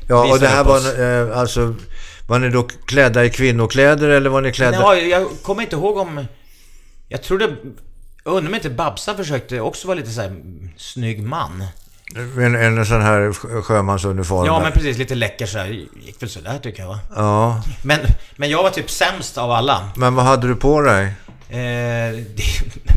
[0.08, 1.74] ja och det här var eh, alltså...
[2.28, 4.76] Var ni då klädda i kvinnokläder eller var ni klädda...
[4.76, 6.26] Ja, jag kommer inte ihåg om...
[7.08, 7.56] Jag tror det...
[8.24, 11.64] Jag undrar om inte Babsan försökte också vara lite så här mm, snygg man.
[12.36, 14.46] En, en sån här sjö- sjömansuniform.
[14.46, 14.98] Ja, men precis.
[14.98, 15.66] Lite läcker så här.
[16.02, 16.98] Gick väl sådär tycker jag va?
[17.16, 17.98] Ja, Men,
[18.36, 19.88] men jag var typ sämst av alla.
[19.96, 21.04] men vad hade du på dig?
[21.50, 22.44] Eh, det,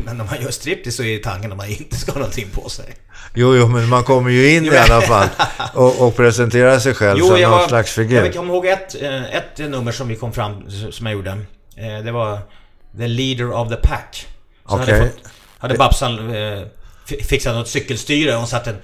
[0.04, 2.68] men om man gör striptease så är tanken att man inte ska ha någonting på
[2.68, 2.94] sig.
[3.34, 5.28] Jo, jo, men man kommer ju in i alla fall
[5.74, 8.32] och, och presenterar sig själv som jag någon var, slags Jag figur.
[8.32, 11.30] kommer ihåg ett, eh, ett nummer som vi kom fram, som jag gjorde.
[11.76, 12.38] Eh, Det var
[12.98, 14.26] The Leader of the Pack.
[14.68, 14.98] Hade, Okej.
[14.98, 15.18] jag fått,
[15.58, 16.62] hade Babsan eh,
[17.06, 18.76] fi- fixat något cykelstyre och satt en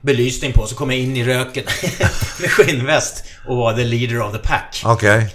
[0.00, 0.66] belysning på.
[0.66, 1.64] Så kom jag in i röken
[2.40, 4.82] med skinnväst och var The Leader of the Pack.
[4.84, 5.34] Okej.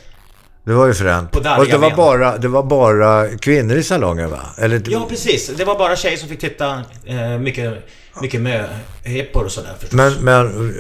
[0.66, 1.36] Det var ju fränt.
[1.36, 4.40] Och det var, bara, det var bara kvinnor i salongen va?
[4.58, 5.48] Eller, Ja, precis.
[5.58, 6.82] Det var bara tjejer som fick titta.
[7.06, 7.74] Eh, mycket,
[8.22, 9.96] mycket möhippor och sådär förstås.
[9.96, 10.74] Men, men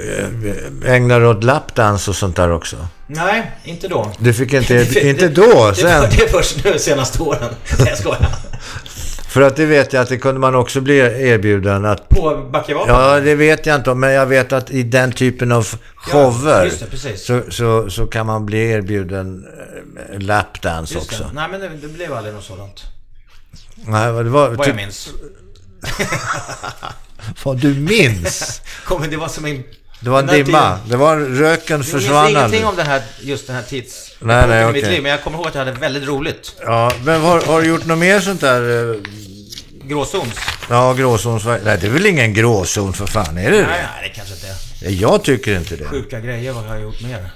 [0.85, 2.75] äh, ägnar du åt lapdance och sånt där också?
[3.07, 4.11] Nej, inte då.
[4.19, 6.09] Du fick inte, Det- inte det- då, Det, var- sen.
[6.17, 7.55] det är först nu senaste åren.
[7.79, 8.27] Nej, jag skojar.
[9.33, 12.09] För att det vet jag att det kunde man också bli erbjuden att...
[12.09, 12.95] På Backevapen?
[12.95, 16.65] Ja, det vet jag inte om, men jag vet att i den typen av shower
[16.65, 17.25] just det, precis.
[17.25, 19.47] så, så, så kan man bli erbjuden
[20.11, 21.29] äh, lapdance också.
[21.33, 22.83] Nej, men det, det blev aldrig något sådant.
[23.75, 24.49] Nej, det var...
[24.49, 25.09] Vad jag Typ, minns.
[27.43, 28.61] vad du minns?
[28.85, 29.63] Kommer det var som en...
[30.03, 30.79] Det var en dimma.
[30.89, 34.11] Det var röken Jag minns försvann ingenting om den här, just den här tids...
[34.19, 36.55] Nej, nej, i mitt liv, men jag kommer ihåg att jag hade väldigt roligt.
[36.61, 38.91] Ja, men har, har du gjort något mer sånt där?
[38.93, 38.99] eh,
[39.87, 40.33] Gråzons.
[40.69, 41.61] Ja, gråzonsverk.
[41.65, 43.67] Nej, det är väl ingen gråzon för fan, är det Nej, det?
[43.67, 44.47] nej, det kanske inte
[44.87, 44.91] är.
[44.91, 45.85] Jag tycker inte det.
[45.85, 47.29] Sjuka grejer, vad har jag gjort mer?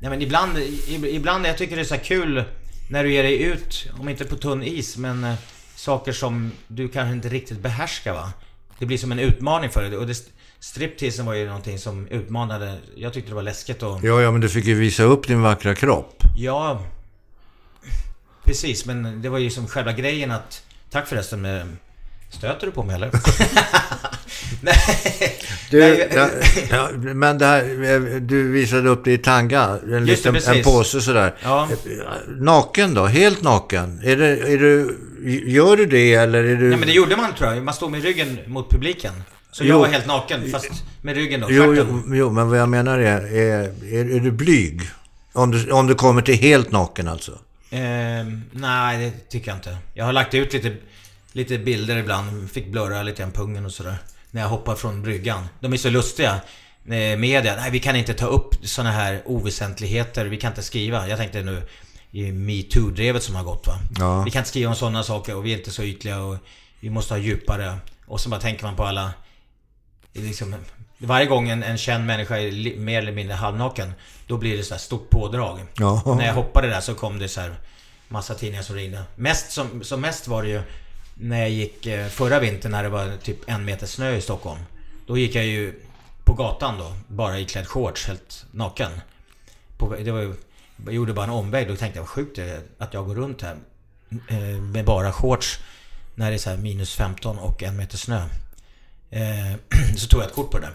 [0.00, 2.44] Nej men ibland, i- ibland jag tycker det är så här kul
[2.90, 5.34] när du ger dig ut, om inte på tunn is, men eh,
[5.76, 8.32] saker som du kanske inte riktigt behärskar va.
[8.78, 9.96] Det blir som en utmaning för dig.
[9.96, 10.16] Och det,
[10.60, 12.78] stripteasen var ju någonting som utmanade.
[12.94, 14.00] Jag tyckte det var läskigt och...
[14.02, 16.22] Ja, ja, men du fick ju visa upp din vackra kropp.
[16.36, 16.82] Ja...
[18.44, 20.62] Precis, men det var ju som själva grejen att...
[20.90, 21.76] Tack förresten med...
[22.30, 23.10] Stöter du på mig eller?
[24.62, 24.76] Nej.
[25.70, 26.08] Du,
[26.70, 29.78] ja, men det här, du visade upp det i tanga.
[29.92, 31.34] En, Just det, liten, en påse sådär.
[31.42, 31.68] Ja.
[32.28, 33.06] Naken då?
[33.06, 34.00] Helt naken?
[34.04, 34.98] Är det, är du,
[35.46, 36.68] gör du det eller är du...
[36.68, 37.64] Nej men det gjorde man tror jag.
[37.64, 39.12] Man stod med ryggen mot publiken.
[39.52, 39.68] Så Jo.
[39.68, 41.46] jag var helt naken fast med ryggen då.
[41.50, 43.62] Jo, jo, jo, men vad jag menar är, är,
[43.94, 44.82] är, är du blyg?
[45.32, 47.38] Om du, om du kommer till helt naken alltså?
[47.70, 49.76] Ehm, nej, det tycker jag inte.
[49.94, 50.76] Jag har lagt ut lite,
[51.32, 52.50] lite bilder ibland.
[52.50, 53.96] Fick blurra lite grann pungen och sådär.
[54.30, 55.48] När jag hoppar från bryggan.
[55.60, 56.40] De är så lustiga.
[56.84, 57.56] Eh, Media.
[57.56, 60.24] Nej, vi kan inte ta upp såna här oväsentligheter.
[60.26, 61.08] Vi kan inte skriva.
[61.08, 61.62] Jag tänkte nu.
[62.12, 63.74] i metoo-drevet som har gått va.
[63.98, 64.22] Ja.
[64.24, 66.36] Vi kan inte skriva om sådana saker och vi är inte så ytliga och
[66.80, 67.76] vi måste ha djupare.
[68.06, 69.10] Och så bara tänker man på alla...
[70.12, 70.54] Liksom,
[70.98, 73.92] varje gång en, en känd människa är li, mer eller mindre halvnaken,
[74.26, 75.60] då blir det så här stort pådrag.
[75.74, 76.02] Ja.
[76.18, 77.54] När jag hoppade där så kom det så här
[78.08, 79.02] massa tidningar som ringde.
[79.16, 80.62] Mest som, som mest var det ju
[81.14, 84.60] när jag gick eh, förra vintern när det var typ en meter snö i Stockholm.
[85.06, 85.80] Då gick jag ju
[86.24, 88.90] på gatan då, bara iklädd shorts, helt naken.
[89.76, 90.34] På, det var ju,
[90.84, 91.68] jag gjorde bara en omväg.
[91.68, 93.56] Då tänkte jag, vad sjukt det är att jag går runt här
[94.28, 95.58] eh, med bara shorts
[96.14, 98.28] när det är så här minus 15 och en meter snö.
[99.10, 99.56] Eh,
[99.96, 100.72] så tog jag ett kort på det där.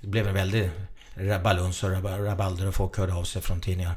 [0.00, 0.70] Det blev en väldig
[1.14, 3.94] rabaluns och rab- rabalder och folk hörde av sig från tidningar.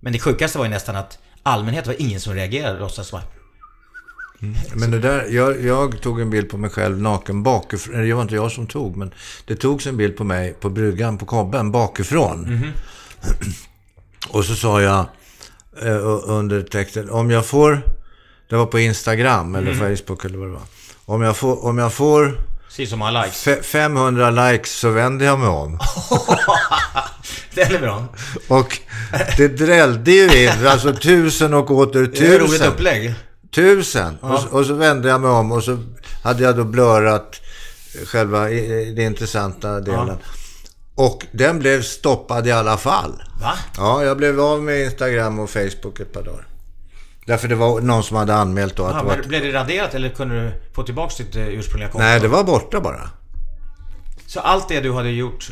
[0.00, 2.78] Men det sjukaste var ju nästan att allmänhet var ingen som reagerade.
[2.78, 3.32] Låtsas som att
[4.74, 8.02] Men det där, jag, jag tog en bild på mig själv naken bakifrån.
[8.06, 11.18] Det var inte jag som tog, men det togs en bild på mig på bryggan
[11.18, 12.72] på Kobben bakifrån.
[14.28, 15.06] Och så sa jag
[15.82, 17.82] eh, under texten, om jag får,
[18.48, 20.62] det var på Instagram eller Facebook eller vad det var.
[21.04, 23.46] Om jag får, om jag får Precis som alla likes.
[23.46, 25.78] fe- 500 likes så vänder jag mig om.
[27.54, 28.04] Det är bra.
[28.48, 28.78] Och
[29.36, 32.72] det drällde ju in, alltså tusen och åter Det är ett roligt tusen.
[32.72, 33.14] upplägg.
[33.54, 34.18] Tusen!
[34.20, 35.78] Och, så- och så vände jag mig om och så
[36.24, 37.40] hade jag då blurrat
[38.06, 40.18] själva i- det intressanta delen.
[40.94, 43.22] Och den blev stoppad i alla fall.
[43.40, 43.52] Va?
[43.76, 46.46] Ja, jag blev av med Instagram och Facebook ett par dagar.
[47.26, 49.28] Därför det var någon som hade anmält då att Ja, det var...
[49.28, 52.04] blev det raderat eller kunde du få tillbaka ditt eh, ursprungliga konto?
[52.04, 53.10] Nej, det var borta bara.
[54.26, 55.50] Så allt det du hade gjort...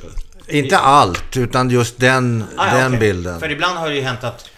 [0.49, 3.01] Inte allt, utan just den, Ah, ja, den okej.
[3.01, 3.41] bilden.
[3.41, 4.51] För ibland har det ju hänt att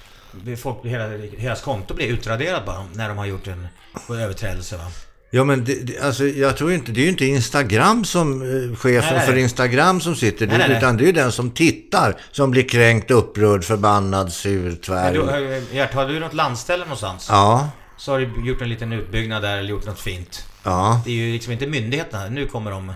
[0.59, 3.69] folk, hela, deras konto blir utraderat bara när de har gjort en
[4.11, 4.85] överträdelse va?
[5.31, 9.15] Ja, men det, alltså, jag tror inte, det är ju inte Instagram som eh, chefen
[9.17, 10.77] Nej, för Instagram som sitter, Nej, nej.
[10.77, 15.13] utan det är ju den som tittar som blir kränkt, upprörd, förbannad, sur, tvär.
[15.15, 15.21] du,
[15.57, 17.27] eh, Gert, har du något landställe någonstans?
[17.31, 20.45] Ja, Så har du gjort en liten utbyggnad där eller gjort nåt fint.
[20.63, 21.01] ja.
[21.05, 22.93] Det är ju liksom inte myndigheterna, nu kommer de...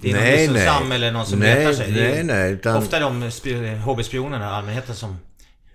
[0.00, 0.96] Det är någon Nej, Lyssensam nej.
[0.96, 1.92] eller någon som Nej, letar sig.
[1.92, 5.16] Nej, nej, utan- Ofta de sp- hobbyspionerna, allmänheten som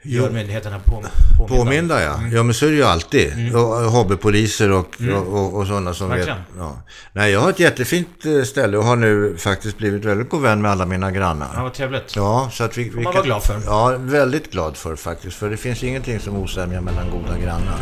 [0.03, 1.03] gör myndigheterna på,
[1.47, 2.19] Påminda ja.
[2.31, 3.55] Ja men så är det ju alltid.
[3.55, 6.37] Och hobbypoliser och, och, och, och sådana som Verkligen.
[6.37, 6.45] vet.
[6.57, 6.83] Ja.
[7.13, 10.61] Nej, jag har ett jättefint eh, ställe och har nu faktiskt blivit väldigt god vän
[10.61, 11.49] med alla mina grannar.
[11.55, 12.15] Ja, vad trevligt.
[12.15, 12.83] Ja, så att vi...
[12.83, 13.59] vi man vara glad för.
[13.65, 15.37] Ja, väldigt glad för faktiskt.
[15.37, 17.79] För det finns ingenting som osämja mellan goda grannar.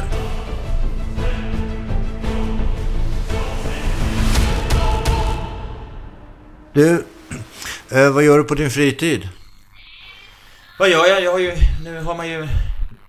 [6.74, 7.04] Du,
[7.90, 9.30] eh, vad gör du på din fritid?
[10.80, 11.22] Vad gör jag?
[11.24, 11.54] Jag har ju...
[11.84, 12.48] Nu har man ju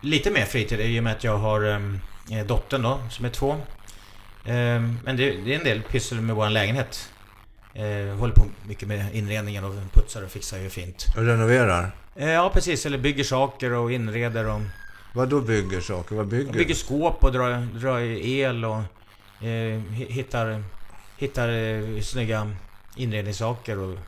[0.01, 2.01] lite mer fritid i och med att jag har um,
[2.47, 3.57] dottern då, som är två.
[4.47, 7.13] Ehm, men det, det är en del pyssel med vår lägenhet.
[7.77, 11.07] Uh, håller på mycket med inredningen och putsar och fixar ju fint.
[11.17, 11.91] Och renoverar?
[12.17, 12.87] Eh, ja, precis.
[12.87, 14.61] Eller bygger saker och inreder och...
[15.15, 16.15] Vad då bygger saker?
[16.15, 16.53] Vad bygger?
[16.53, 18.83] Bygger skåp och drar, drar el och
[19.41, 20.65] hi- hittar,
[21.17, 22.51] hittar eh, snygga
[22.97, 23.99] inredningssaker och...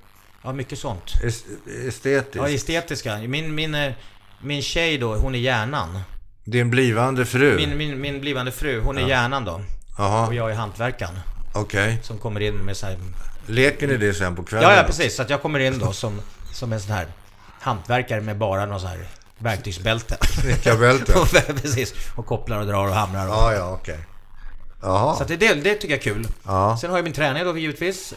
[0.45, 1.13] Ja, mycket sånt.
[1.25, 1.45] Es-
[1.89, 2.37] estetiskt?
[2.37, 3.17] Ja, estetiska.
[3.19, 3.93] Min, min, eh,
[4.41, 6.01] min tjej då, hon är hjärnan.
[6.45, 7.57] Din blivande fru?
[7.57, 9.53] Min, min, min blivande fru, hon är hjärnan då.
[9.53, 9.61] Och
[9.99, 11.19] Jaha, jag är hantverkaren.
[11.55, 11.99] okej.
[12.03, 12.97] Som kommer in med så här...
[13.47, 14.71] Leker ni det sen på kvällen?
[14.71, 15.17] Ja, ja precis.
[15.17, 16.21] Så att jag kommer in då som,
[16.53, 17.07] som en sån här
[17.61, 19.07] hantverkare med bara någon sån här
[19.39, 20.17] verktygsbälte.
[20.43, 21.13] Snickarbälte?
[21.19, 21.29] Och
[21.63, 21.95] precis.
[22.17, 23.27] Och kopplar och drar och hamrar.
[23.29, 23.33] Och.
[23.35, 23.99] Ja, ja, okej.
[24.83, 26.29] Jaha, Så det, det, det tycker jag är kul.
[26.47, 26.79] ja.
[26.81, 28.15] Sen har jag min träning då givetvis.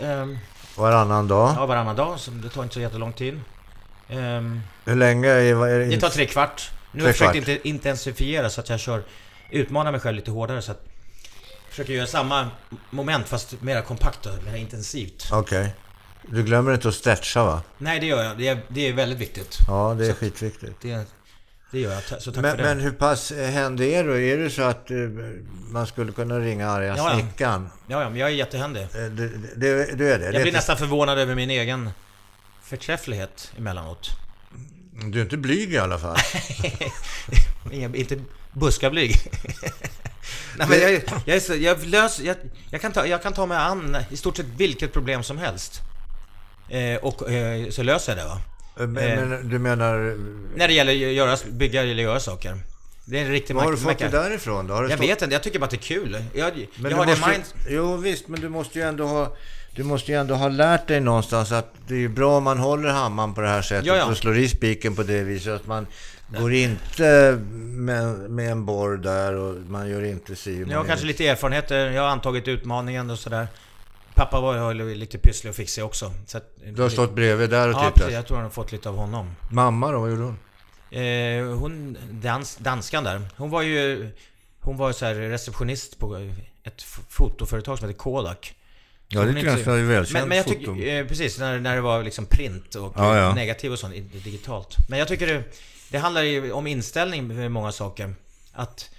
[0.77, 1.53] Varannan dag?
[1.57, 2.19] Ja, varannan dag.
[2.19, 3.41] Så det tar inte så jättelång tid.
[4.09, 5.85] Ehm, Hur länge är, är det?
[5.85, 6.71] det tar tre kvart.
[6.91, 9.03] Nu har jag försökt inte intensifiera så att jag kör...
[9.51, 10.85] Utmanar mig själv lite hårdare så att...
[11.69, 12.49] Försöker göra samma
[12.89, 15.29] moment fast mer kompakt och mer intensivt.
[15.31, 15.75] Okej.
[16.21, 17.61] Du glömmer inte att stretcha va?
[17.77, 18.37] Nej, det gör jag.
[18.37, 19.57] Det är, det är väldigt viktigt.
[19.67, 20.81] Ja, det är Så- skitviktigt.
[20.81, 21.05] Det,
[21.71, 22.21] det gör jag.
[22.21, 22.63] Så tack Men, för det.
[22.63, 24.27] men hur pass eh, händig är du?
[24.27, 24.97] Är det så att eh,
[25.69, 27.69] man skulle kunna ringa arga Ja, snickaren?
[27.87, 28.81] Ja, ja, men jag är jättehändig.
[28.81, 30.25] Eh, Du, du, du är det?
[30.31, 31.89] Jag blir nästan förvånad över min egen
[32.63, 34.09] förträfflighet emellanåt.
[35.11, 36.17] Du är inte blyg i alla fall.
[37.71, 38.19] Inga, inte
[38.53, 39.15] buskablyg.
[40.57, 40.91] Nej, men jag,
[41.25, 42.35] jag, är så, jag, lös, jag,
[42.69, 45.81] jag, kan ta, jag kan ta mig an i stort sett vilket problem som helst.
[46.69, 48.41] Eh, och eh, så löser jag det va.
[48.79, 50.17] Eh, Men, men du menar...
[50.55, 52.57] När det gäller att göra, bygga eller göra saker.
[53.05, 54.73] Det är en riktig Var har du fått det därifrån då?
[54.73, 56.17] Jag stått- vet inte, jag tycker bara att det är kul.
[56.33, 57.43] Jag, Men jag har det mind...
[57.69, 59.35] Jo visst, men du måste ju ändå ha...
[59.75, 62.89] Du måste ju ändå ha lärt dig någonstans att det är bra om man håller
[62.89, 64.05] hammaren på det här sättet Ja, ja.
[64.05, 65.53] och slår i spiken på det viset.
[65.53, 65.87] Att man
[66.39, 70.65] går inte med, med en borr där och man gör inte si.
[70.69, 73.47] Jag har kanske lite erfarenheter, jag har antagit utmaningen och sådär.
[74.15, 76.11] Pappa var ju lite pysslig och fixig också.
[76.27, 77.93] Så att, Du har stått bredvid där och Ja, tittat.
[77.95, 78.13] precis.
[78.13, 79.35] Jag tror han har fått lite av honom.
[79.51, 80.39] Mamma då, vad gjorde hon?
[80.91, 83.21] Eh, hon, dans, danskan där.
[83.37, 84.11] Hon var ju...
[84.59, 86.29] Hon var så här receptionist på
[86.63, 88.55] ett fotoföretag som heter Kodak.
[89.07, 90.57] Ja, det är ett ganska välkänt men, men jag foto.
[90.59, 93.33] tycker, eh, precis, när, när det var liksom print och Ja, ja.
[93.35, 94.75] negativ och sånt digitalt.
[94.89, 95.43] Men jag tycker det,
[95.91, 98.15] det handlar ju om inställning med många saker.
[98.53, 98.89] Att,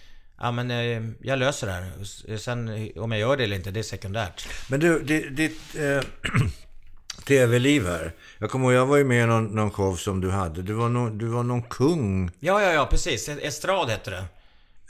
[0.40, 1.92] ja men eh, jag löser det här.
[2.02, 4.48] S- Sen eh, om jag gör det eller inte, det är sekundärt.
[4.68, 6.00] Men du, di- ditt eh,
[7.24, 8.12] tv-liv här.
[8.38, 10.62] Jag kommer ihåg, jag var ju med i någon, någon show som du hade.
[10.62, 12.30] Du var, någon, du var någon kung.
[12.40, 13.28] Ja, ja, ja, precis.
[13.28, 14.24] Estrad hette det.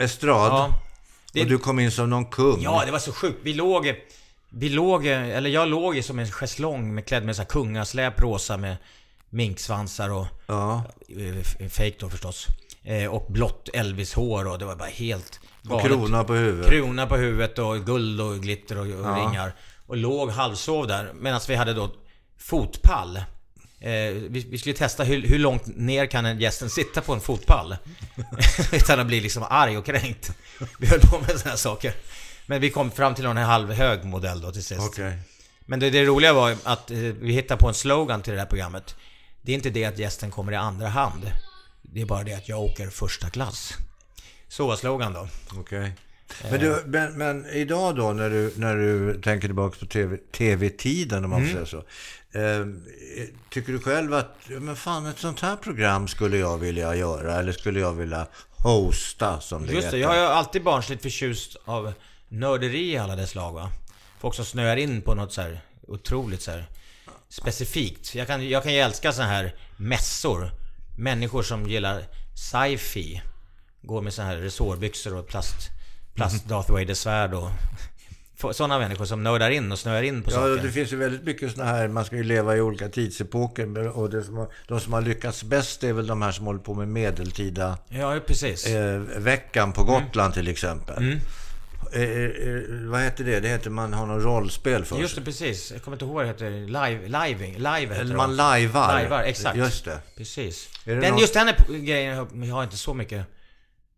[0.05, 0.53] Estrad.
[0.53, 0.81] Ja.
[1.33, 2.63] Det- Och du kom in som någon kung.
[2.63, 3.39] Ja, det var så sjukt.
[3.43, 3.95] Vi låg...
[4.51, 8.57] Vi låg, eller jag låg som en schäslong med klädd med så här kungasläp rosa
[8.57, 8.77] med
[9.31, 10.85] minksvansar och Ja.
[11.61, 12.47] eh, fake då förstås.
[12.87, 15.87] Eh, och blått Elvis-hår och det var bara helt Och galet.
[15.87, 16.71] krona på huvudet.
[16.71, 19.55] Krona på huvudet och guld och glitter och, och ringar.
[19.87, 21.91] Och låg halvsov där medan vi hade då
[22.39, 23.17] fotpall.
[23.81, 23.93] Eh,
[24.29, 27.77] vi, vi skulle testa hur, hur långt ner kan en gästen sitta på en fotpall?
[28.73, 30.33] Utan att bli liksom arg och kränkt.
[30.79, 31.95] Vi höll på med sådana här saker.
[32.47, 34.81] Men vi kom fram till någon halvhög modell då till sist.
[34.81, 35.19] Okej.
[35.61, 38.47] Men det, det roliga var att eh, vi hittade på en slogan till det här
[38.47, 38.97] programmet.
[39.43, 41.31] Det är inte det att gästen kommer i andra hand.
[41.97, 43.75] Det är bara det att jag åker första klass.
[44.49, 45.29] Så var slogan då.
[45.59, 45.93] Okej.
[46.51, 51.25] Men, du, men, men idag då när du, när du tänker tillbaka på TV, tv-tiden
[51.25, 51.53] om man Mm.
[51.55, 51.77] säga så.
[52.39, 52.67] Eh,
[53.51, 57.53] tycker du själv att, men fan ett sånt här program skulle jag vilja göra eller
[57.53, 59.99] skulle jag vilja hosta som det Just det, heter?
[59.99, 61.93] jag har ju alltid barnsligt förtjust av
[62.29, 63.71] nörderi i alla dess slag va.
[64.21, 66.67] Folk som snöar in på något så här otroligt så här
[67.29, 68.15] specifikt.
[68.15, 70.51] Jag kan, jag kan ju älska så här mässor.
[70.97, 72.05] Människor som gillar
[72.35, 73.23] sci-fi.
[73.83, 75.57] Går med så här resårbyxor och plast,
[76.15, 76.49] plast Mhm.
[76.49, 77.51] Darth Vader-svärd och...
[78.55, 80.63] Sådana människor som nördar in och snöar in på Ja, saker.
[80.63, 84.11] det finns ju väldigt mycket sådana här, man ska ju leva i olika tidsepoker och
[84.11, 86.89] det som de som har lyckats bäst är väl de här som håller på med
[86.89, 88.67] medeltida Ja, precis.
[88.67, 90.97] eh, veckan på Gotland till exempel.
[90.99, 91.19] Mm.
[91.93, 93.41] Eh, eh, vad heter det?
[93.41, 95.71] Det heter man har någon rollspel för Just det, precis.
[95.73, 96.51] Jag kommer inte ihåg vad det heter.
[96.51, 98.17] Live, living, live heter Eller det.
[98.17, 98.89] man lajvar.
[98.89, 99.57] Lajvar, exakt.
[99.57, 100.01] Just det.
[100.17, 100.69] Precis.
[100.85, 103.27] Är det Den, någon- Just den här grejen jag har inte så mycket...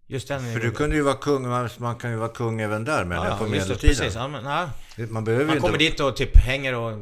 [0.07, 0.53] Just den...
[0.53, 3.27] För du kunde ju vara kung, man, man kan ju vara kung även där menar
[3.27, 3.97] jag, på just det, medeltiden.
[3.97, 4.15] Precis.
[4.15, 4.71] Ja, men, ja.
[5.09, 5.67] Man behöver ju Man inte...
[5.67, 6.99] kommer dit och typ hänger och,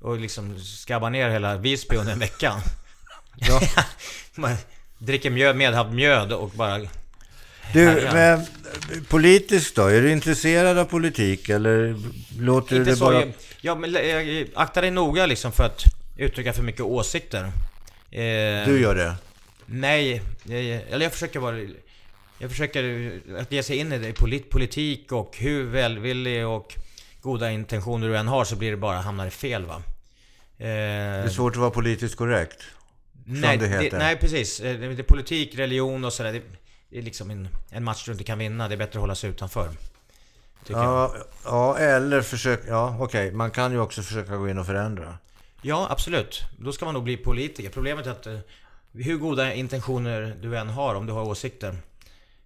[0.00, 2.62] och liksom skabbar ner hela Visby under en vecka.
[3.36, 3.60] Ja.
[4.34, 4.56] Man
[4.98, 6.80] dricker mjöd, medhavd mjöd och bara...
[7.72, 8.46] Du, men,
[9.08, 9.82] politiskt då?
[9.86, 11.96] Är du intresserad av politik eller
[12.40, 13.04] låter du Inte det så...
[13.04, 13.24] bara...
[13.60, 15.82] Ja, men eh, akta dig noga liksom för att
[16.16, 17.44] uttrycka för mycket åsikter.
[18.10, 19.14] Eh, Du gör det?
[19.66, 21.56] Nej, jag, eller jag försöker vara...
[22.38, 26.74] Jag försöker att ge sig in i det, polit, politik och hur välvillig och
[27.20, 29.74] goda intentioner du än har så blir det bara hamnar fel va.
[29.74, 29.84] Eh,
[30.58, 32.62] Det är svårt att vara politiskt korrekt.
[33.24, 34.60] nej, det nej, precis.
[34.60, 36.32] Eh, Det, det är politik, religion och sådär.
[36.32, 36.42] Det,
[36.90, 38.68] det är liksom en, en match du inte kan vinna.
[38.68, 39.70] Det är bättre att hålla sig utanför.
[40.66, 40.78] Jag.
[40.78, 42.60] Ja, ja, eller försök...
[42.68, 43.32] Ja, okej.
[43.32, 45.18] Man kan ju också försöka gå in och förändra.
[45.62, 46.42] Ja, absolut.
[46.58, 47.70] Då ska man nog bli politiker.
[47.70, 48.38] Problemet är att eh,
[48.92, 51.76] hur goda intentioner du än har, om du har åsikter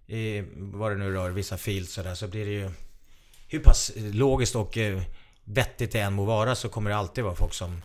[0.07, 2.71] i vad det nu rör, vissa fields sådär, så blir det ju...
[3.47, 5.01] Hur pass logiskt och eh,
[5.43, 7.81] vettigt det än må vara så kommer det alltid vara folk som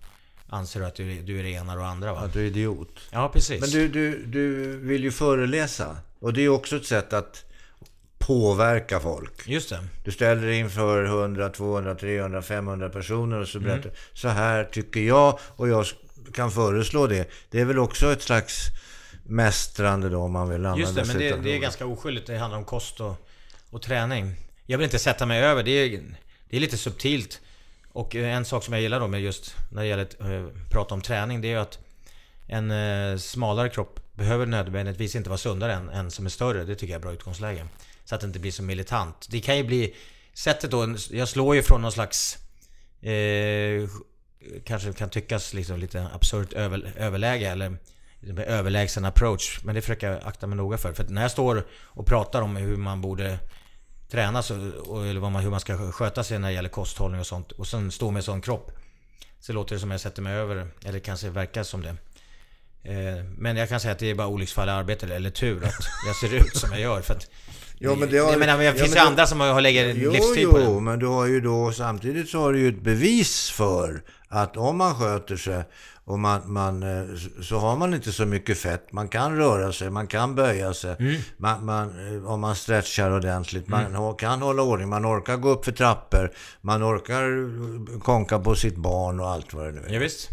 [0.49, 2.21] anser att du, du är det ena och andra va?
[2.21, 3.01] Att du är idiot.
[3.11, 3.61] Ja, precis.
[3.61, 5.97] Men du, du, du vill ju föreläsa.
[6.21, 7.45] Och det är också ett sätt att
[8.19, 9.49] påverka folk.
[9.49, 9.81] Just det.
[10.05, 13.97] Du ställer dig inför 100, 200, 300, 500 personer och så berättar Mm.
[14.13, 15.87] Så här tycker jag och jag
[16.35, 17.31] kan föreslå det.
[17.51, 18.67] Det är väl också ett slags
[19.27, 22.27] mästrande då om man vill använda Just det, men det, det är ganska oskyldigt.
[22.27, 23.15] Det handlar om kost och,
[23.71, 24.35] och träning.
[24.67, 25.63] Jag vill inte sätta mig över.
[25.63, 26.01] Det är,
[26.51, 27.41] det är lite subtilt.
[27.93, 30.47] Och eh, en sak som jag gillar då med just när det gäller att eh,
[30.71, 31.79] prata om träning, det är ju att
[32.47, 36.65] en eh, smalare kropp behöver nödvändigtvis inte vara sundare än en som är större.
[36.65, 37.67] Det tycker jag är bra utgångsläge.
[38.05, 39.27] Så att det inte blir så militant.
[39.31, 39.95] Det kan ju bli
[40.35, 42.39] sättet då, jag slår ju från någon slags
[43.03, 43.89] eh,
[44.65, 47.77] kanske kan tyckas liksom lite absurt över, överläge eller
[48.47, 49.61] överlägsen approach.
[49.65, 50.93] Men det försöker jag akta mig noga för.
[50.93, 53.39] För att när jag står och pratar om hur man borde
[54.11, 57.27] träna så, eller vad man, hur man ska sköta sig när det gäller kosthållning och
[57.27, 57.53] sånt.
[57.53, 58.73] Och sen stå med sån kropp.
[59.41, 61.97] Så låter det som jag sätter mig över Eller kanske verkar som det.
[62.89, 65.75] Eh, Men jag kan säga att det är bara olycksfall i arbetet eller tur att
[66.07, 67.01] jag ser ut som jag gör.
[67.03, 67.27] För att
[67.81, 69.95] Ja, men det har, jag menar, det ja, finns men ju andra som har lägger
[69.95, 70.81] Jo, livstid jo, på det.
[70.81, 74.77] men du har ju då samtidigt så har du ju ett bevis för att om
[74.77, 75.65] man sköter sig
[76.05, 77.05] och man, man, eh,
[77.43, 78.93] så har man inte så mycket fett.
[78.93, 80.97] Man kan röra sig, man kan böja sig.
[80.99, 81.21] Mm.
[81.37, 83.69] Man, man, eh, om man stretchar ordentligt.
[83.69, 86.31] Man har- kan hålla ordning, man orkar gå upp för trappor.
[86.61, 87.23] Man orkar
[87.95, 89.93] eh, konka på sitt barn och allt vad det nu är.
[89.93, 90.29] Ja, visst.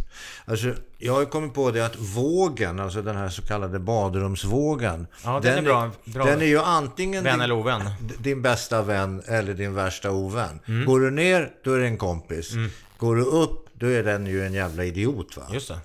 [0.46, 5.08] Alltså, jag har ju kommit på det att vågen, alltså den här så kallade badrumsvågen.
[5.24, 6.26] Ja, den är bra- bra.
[6.26, 7.82] Den är ju antingen Vän din, eller ovän.
[8.20, 10.60] din bästa vän eller din värsta ovän.
[10.68, 10.86] Mm.
[10.86, 12.52] Går du ner, då är det en kompis.
[12.98, 15.44] Går du upp, då är den ju en jävla idiot va.
[15.54, 15.80] Just det.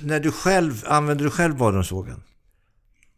[0.00, 2.22] När du själv, använder du själv badrumsvågen?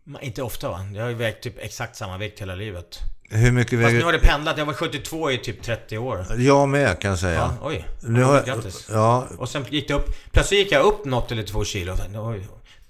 [0.04, 0.86] Men inte ofta va?
[0.94, 2.98] Jag har ju vägt typ exakt samma vikt hela livet.
[3.30, 4.04] Hur mycket Fast nu väger...
[4.04, 4.58] har det pendlat.
[4.58, 6.26] Jag var 72 i typ 30 år.
[6.38, 7.34] Jag med kan jag säga.
[7.34, 7.86] Ja, oj.
[8.00, 8.88] Nu har, Grattis.
[8.90, 10.32] ja, Och sen gick det upp.
[10.32, 11.96] Plötsligt gick jag upp något eller två kilo.
[12.14, 12.48] Oj.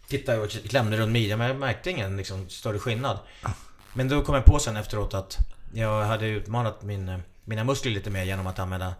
[0.08, 3.18] Tittade och klämde runt midjan men jag märkte ingen liksom, större skillnad.
[3.92, 5.38] Men då kom jag på sen efteråt att
[5.74, 8.94] jag hade utmanat min, eh, mina muskler lite mer genom att använda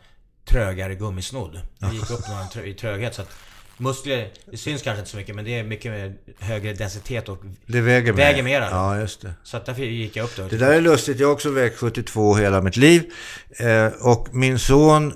[0.49, 1.61] trögare gummisnodd.
[1.79, 3.31] Jag gick upp några trö- i tröghet så att
[3.77, 7.81] muskler, det syns kanske inte så mycket men det är mycket högre densitet och det
[7.81, 8.17] väger mer.
[8.25, 8.67] Väger mer, då.
[8.71, 9.33] Ja, just det.
[9.43, 10.49] så att därför gick jag upp då.
[10.49, 11.21] Det där är lustigt.
[11.21, 13.13] Jag har också vägt 72 hela mitt liv.
[13.59, 15.15] Eh, och min son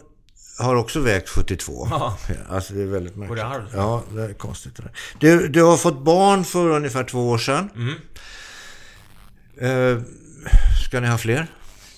[0.59, 1.89] har också vägt 72.
[1.91, 2.19] Ja.
[2.51, 3.43] Alltså det är väldigt märkligt.
[3.45, 3.65] Arv.
[3.75, 4.77] Ja, det är konstigt.
[4.77, 4.89] Det.
[5.21, 7.71] Du, du har fått barn för ungefär två år sedan.
[7.75, 7.95] Mm.
[9.97, 10.03] Eh,
[10.87, 11.47] ska ni ha fler?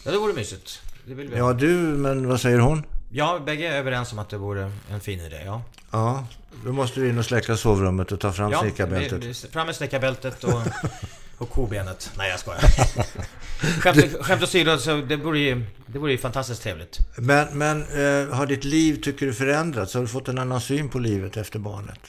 [0.04, 0.80] Ja, det vore mysigt.
[1.06, 1.36] Det vill vi.
[1.38, 2.82] Ja, du, men vad säger hon?
[3.14, 5.62] Ja, bägge är överens om att det vore en fin idé, ja.
[5.90, 6.26] Ja,
[6.64, 9.22] då måste du in och släcka sovrummet och ta fram Ja, snickarbältet.
[9.24, 10.60] vi- vi- Fram med snickarbältet och,
[11.38, 12.10] och kobenet.
[12.16, 12.60] Nej, jag skojar.
[13.80, 16.98] skämt, skämt åsido, så det vore ju, det vore ju fantastiskt trevligt.
[17.16, 19.94] Men, men eh, har ditt liv, tycker du, förändrats?
[19.94, 22.00] Har du fått en annan syn på livet efter barnet?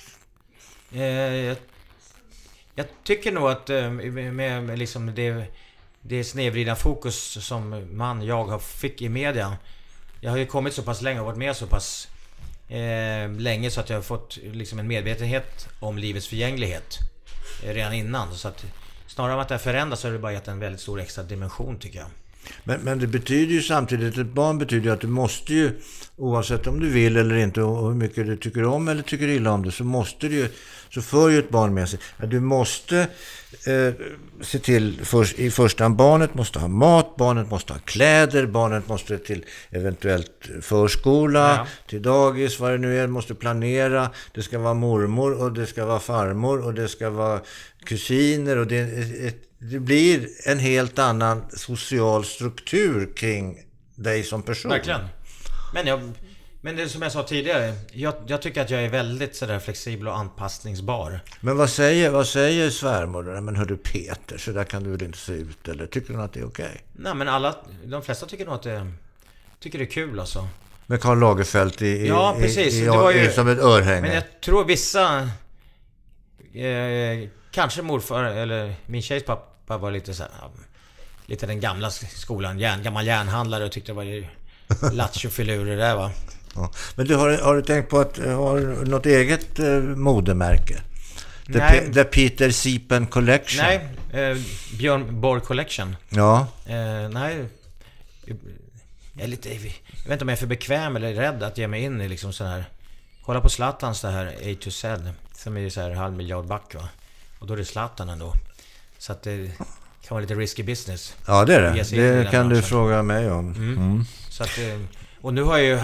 [0.91, 1.57] Eh, jag,
[2.75, 4.33] jag tycker nog att eh, med,
[4.63, 5.45] med liksom det,
[6.01, 9.57] det snedvridna fokus som man, jag, har fick i media.
[10.25, 12.07] Jag har ju kommit så pass länge och varit med så pass
[12.69, 16.97] eh, länge så att jag har fått liksom en medvetenhet om livets förgänglighet
[17.63, 18.35] eh, redan innan.
[18.35, 18.65] Så att
[19.07, 21.23] snarare än att det har förändrats så har det bara gett en väldigt stor extra
[21.23, 22.07] dimension tycker jag.
[22.63, 25.71] Men, men det betyder ju samtidigt, ett barn betyder ju att du måste ju,
[26.17, 29.51] oavsett om du vill eller inte och hur mycket du tycker om eller tycker illa
[29.51, 30.47] om det, så måste du ju,
[30.89, 31.99] så för ju ett barn med sig.
[32.17, 33.07] att Du måste
[33.67, 33.93] eh,
[34.41, 38.87] se till, för, i första hand barnet måste ha mat, barnet måste ha kläder, barnet
[38.87, 41.67] måste till eventuellt förskola, Ja.
[41.89, 44.09] till dagis, vad det nu är, måste planera.
[44.33, 47.41] Det ska vara mormor och det ska vara farmor och det ska vara
[47.85, 53.57] kusiner och det, är ett, det blir en helt annan social struktur kring
[53.95, 54.71] dig som person.
[54.71, 55.01] Verkligen.
[55.73, 56.11] Men, jag,
[56.61, 57.73] men det som jag sa tidigare.
[57.91, 61.19] Jag, jag tycker att jag är väldigt sådär flexibel och anpassningsbar.
[61.41, 63.41] Men vad säger, vad säger svärmor?
[63.41, 65.67] Men hördu Peter, så där kan du väl inte se ut?
[65.67, 66.81] Eller tycker hon att det är okej?
[66.93, 67.55] Nej men alla,
[67.85, 68.91] de flesta tycker nog att det,
[69.59, 70.47] tycker det är kul alltså.
[70.87, 72.73] Med Karl Lagerfeld i, i, Ja, precis.
[72.73, 74.01] i, i, Det var ju- som ett örhänge.
[74.01, 75.29] Men jag tror vissa...
[76.53, 80.31] Eh, kanske morfar eller min tjejs pappa var lite så här,
[81.25, 84.25] Lite den gamla skolan, järn, gammal järnhandlare och tyckte det var ju
[84.91, 86.11] lattjo-filurer där va.
[86.55, 86.71] Ja.
[86.95, 88.25] Men du, har, har du tänkt på att du
[88.85, 90.81] något eget eh, modemärke?
[91.45, 91.93] The, Nej.
[91.93, 93.65] The Peter Sipen Collection?
[93.65, 94.37] Nej, eh,
[94.77, 95.95] Björn Borg Collection.
[96.09, 97.45] Ja, Eh, nej.
[99.13, 99.49] Jag är lite...
[99.49, 102.07] Jag vet inte om jag är för bekväm eller rädd att ge mig in i
[102.07, 102.65] liksom sån här...
[103.25, 105.13] Kolla på Zlatans det här A to Z.
[105.33, 106.89] Som är ju så här halv miljard back va.
[107.39, 108.33] Och då är det Zlatan ändå.
[109.05, 109.51] Så att det
[110.01, 111.15] kan vara lite risky business.
[111.27, 112.23] ja det är det.
[112.23, 113.53] Det kan du fråga mig om.
[113.53, 114.03] Mm.
[114.29, 114.79] Så att, eh,
[115.21, 115.79] och nu har jag ju...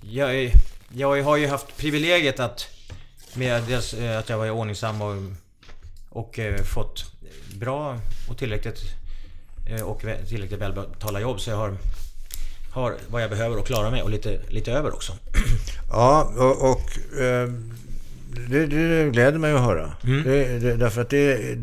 [0.00, 0.52] Jag,
[0.92, 2.66] jag har ju haft privilegiet att...
[3.34, 5.16] Med dels eh, att jag var ordningsam och,
[6.08, 7.04] och eh, fått
[7.54, 7.98] bra
[8.28, 8.80] och tillräckligt
[9.84, 11.76] och tillräckligt välbetalda jobb så jag har,
[12.72, 15.12] har vad jag behöver och klarar mig och lite, lite över också.
[15.90, 16.98] Ja, och, och
[18.48, 19.92] det, det gläder mig att höra.
[20.04, 20.22] Mm.
[20.22, 21.54] Det, det, därför att det,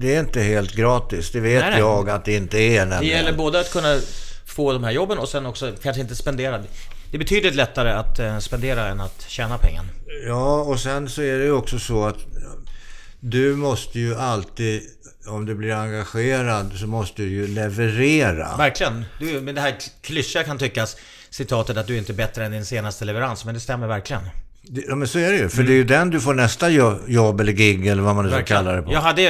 [0.00, 1.30] det är inte helt gratis.
[1.32, 1.78] Det vet Nej, nej.
[1.78, 3.16] jag att det inte är Det nämligen.
[3.16, 4.00] gäller både att kunna
[4.46, 6.58] få de här jobben och sen också kanske inte spendera.
[7.10, 9.84] Det är betydligt lättare att eh, spendera än att tjäna pengen.
[10.26, 12.16] Ja, och sen så är det ju också så att
[13.20, 14.82] du måste ju alltid,
[15.26, 18.56] om du blir engagerad, så måste du ju leverera.
[18.56, 19.04] Verkligen.
[19.18, 20.96] Du, men det här klyscha kan tyckas,
[21.30, 24.22] citatet att du är inte bättre än din senaste leverans, men det stämmer verkligen.
[24.62, 25.48] Ja, men så är det ju.
[25.48, 28.24] För det är ju den du får nästa jo- jobb eller gig eller vad man
[28.24, 28.92] nu ska kalla det på.
[28.92, 29.22] Jag hade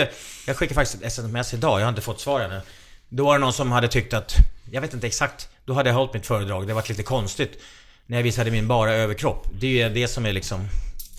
[0.46, 2.60] jag skickade faktiskt ett sms idag, jag har inte fått svar ännu.
[3.08, 4.34] Då var det någon som hade tyckt att,
[4.70, 7.52] jag vet inte exakt, då hade jag hållit mitt föredrag, det var lite konstigt.
[8.06, 9.46] När jag visade min bara överkropp.
[9.60, 10.68] Det är ju det som är liksom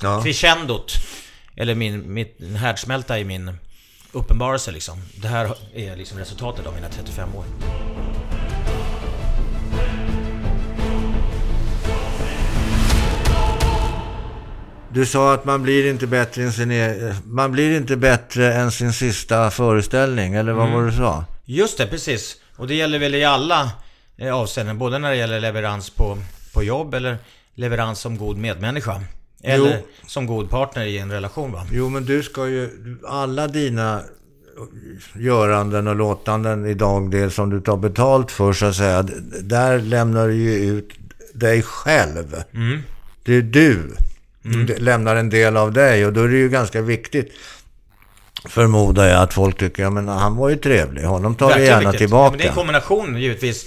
[0.01, 0.21] Ja.
[0.23, 0.93] crescendot.
[1.55, 3.51] Eller min, mitt härdsmälta i min
[4.11, 5.01] uppenbarelse liksom.
[5.15, 7.45] Det här är liksom resultatet av mina 35 år.
[14.93, 18.71] Du sa att man blir inte bättre än sin, e man blir inte bättre än
[18.71, 20.75] sin sista föreställning, eller vad mm.
[20.75, 21.25] var det du sa?
[21.45, 22.35] Just det, precis.
[22.55, 23.71] Och det gäller väl i alla
[24.17, 26.17] eh, avseenden, både när det gäller leverans på,
[26.53, 27.17] på jobb eller
[27.55, 29.01] leverans som god medmänniska.
[29.43, 30.07] Eller jo.
[30.07, 31.65] som god partner i en relation va?
[31.71, 32.69] Jo, men du ska ju...
[33.07, 34.01] Alla dina
[35.13, 39.03] göranden och låtanden idag, det som du tar betalt för så att säga.
[39.41, 40.89] Där lämnar du ju ut
[41.33, 42.43] dig själv.
[42.53, 42.81] Mm.
[43.23, 43.95] Det är du.
[44.45, 44.67] Mm.
[44.77, 47.33] lämnar en del av dig och då är det ju ganska viktigt
[48.49, 51.79] förmodar jag att folk tycker, ja men han var ju trevlig, honom tar vi gärna
[51.79, 51.97] viktigt.
[51.97, 52.25] tillbaka.
[52.25, 53.65] Ja, men det är en kombination givetvis.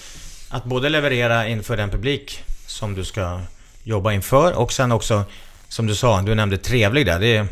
[0.49, 3.41] Att både leverera inför den publik som du ska
[3.83, 5.25] jobba inför och sen också,
[5.68, 7.20] som du sa, du nämnde trevlig där.
[7.20, 7.47] Det är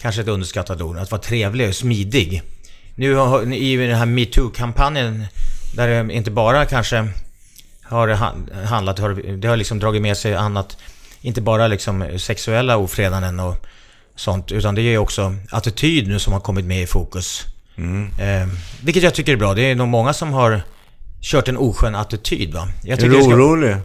[0.00, 0.96] kanske ett underskattat ord.
[0.96, 2.42] Att vara trevlig och smidig.
[2.94, 3.06] Nu
[3.54, 5.24] i den här metoo-kampanjen,
[5.76, 7.08] där det inte bara kanske
[7.82, 8.08] har
[8.64, 8.96] handlat,
[9.40, 10.76] det har liksom dragit med sig annat
[11.22, 13.66] inte bara liksom sexuella ofredanden och
[14.16, 17.46] sånt, utan det är också attityd nu som har kommit med i fokus.
[17.76, 18.10] Mm.
[18.18, 18.48] Eh,
[18.82, 19.54] vilket jag tycker är bra.
[19.54, 20.62] Det är nog många som har
[21.20, 22.68] kört en oskön attityd va.
[22.86, 23.72] Är du orolig?
[23.72, 23.80] Ska...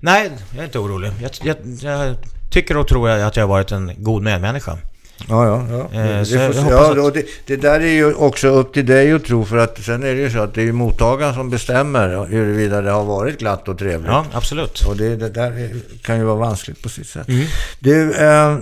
[0.00, 1.12] Nej, jag är inte orolig.
[1.22, 2.16] Jag, jag, jag
[2.50, 4.78] tycker och tror att jag har varit en god medmänniska.
[5.28, 5.66] Ja, ja.
[5.70, 6.00] ja.
[6.00, 7.14] Eh, det, får, ja att...
[7.14, 10.14] det, det, där är ju också upp till dig att tro för att sen är
[10.14, 13.78] det ju så att det är mottagaren som bestämmer huruvida det har varit glatt och
[13.78, 14.08] trevligt.
[14.08, 14.80] Ja, absolut.
[14.80, 15.70] Och det, det där
[16.02, 17.28] kan ju vara vanskligt på sitt sätt.
[17.28, 17.46] Mm.
[17.78, 18.56] Du, eh,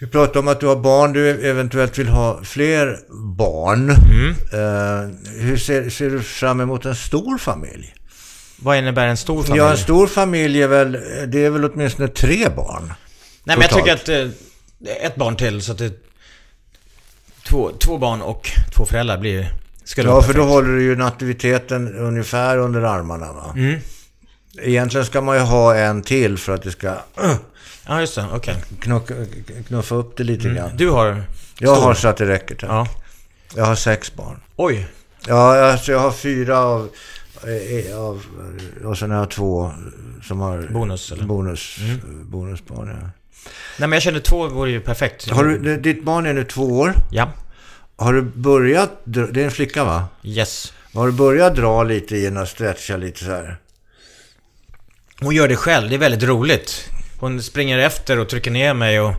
[0.00, 2.98] vi pratade om att du har barn, du eventuellt vill ha fler
[3.36, 3.90] barn.
[3.90, 4.30] Mm.
[4.30, 7.94] Eh, hur ser, ser du fram emot en stor familj?
[8.56, 9.58] Vad innebär en stor familj?
[9.58, 10.92] Ja, en stor familj är väl,
[11.26, 12.92] det är väl åtminstone tre barn.
[13.44, 14.28] Nej, men jag tycker att eh,
[14.84, 15.92] ett barn till så att det...
[17.48, 19.52] Två, två barn och två föräldrar blir...
[19.84, 23.52] Skulle ja, för då håller du ju nativiteten ungefär under armarna va?
[23.56, 23.80] Mm.
[24.62, 26.94] Egentligen ska man ju ha en till för att det ska...
[27.86, 28.26] Ja, just det.
[28.32, 28.56] Okej.
[28.92, 29.62] Okay.
[29.62, 30.56] Knuffa upp det lite mm.
[30.56, 30.76] grann.
[30.76, 31.22] Du har...
[31.58, 32.70] Jag har så att det räcker, tack.
[32.70, 32.88] Ja.
[33.54, 34.40] Jag har sex barn.
[34.56, 34.86] Oi!
[35.26, 36.88] Ja, alltså jag har fyra av...
[37.42, 38.24] Eh, av
[38.84, 39.72] och sen har jag två
[40.22, 40.68] som har...
[40.72, 41.24] Bonus, eller?
[41.24, 42.30] Bonus, mm.
[42.30, 43.10] bonusbarn, ja.
[43.78, 45.30] Nej men jag känner två vore ju perfekt.
[45.30, 46.94] Har du, ditt barn är nu två år.
[47.10, 47.32] Ja.
[47.96, 50.08] Har du börjat, det är en flicka va?
[50.22, 50.72] Yes.
[50.94, 53.56] Har du börjat dra lite i och stretcha lite så här?
[55.20, 56.90] Hon gör det själv, det är väldigt roligt.
[57.20, 59.14] Hon springer efter och trycker ner mig och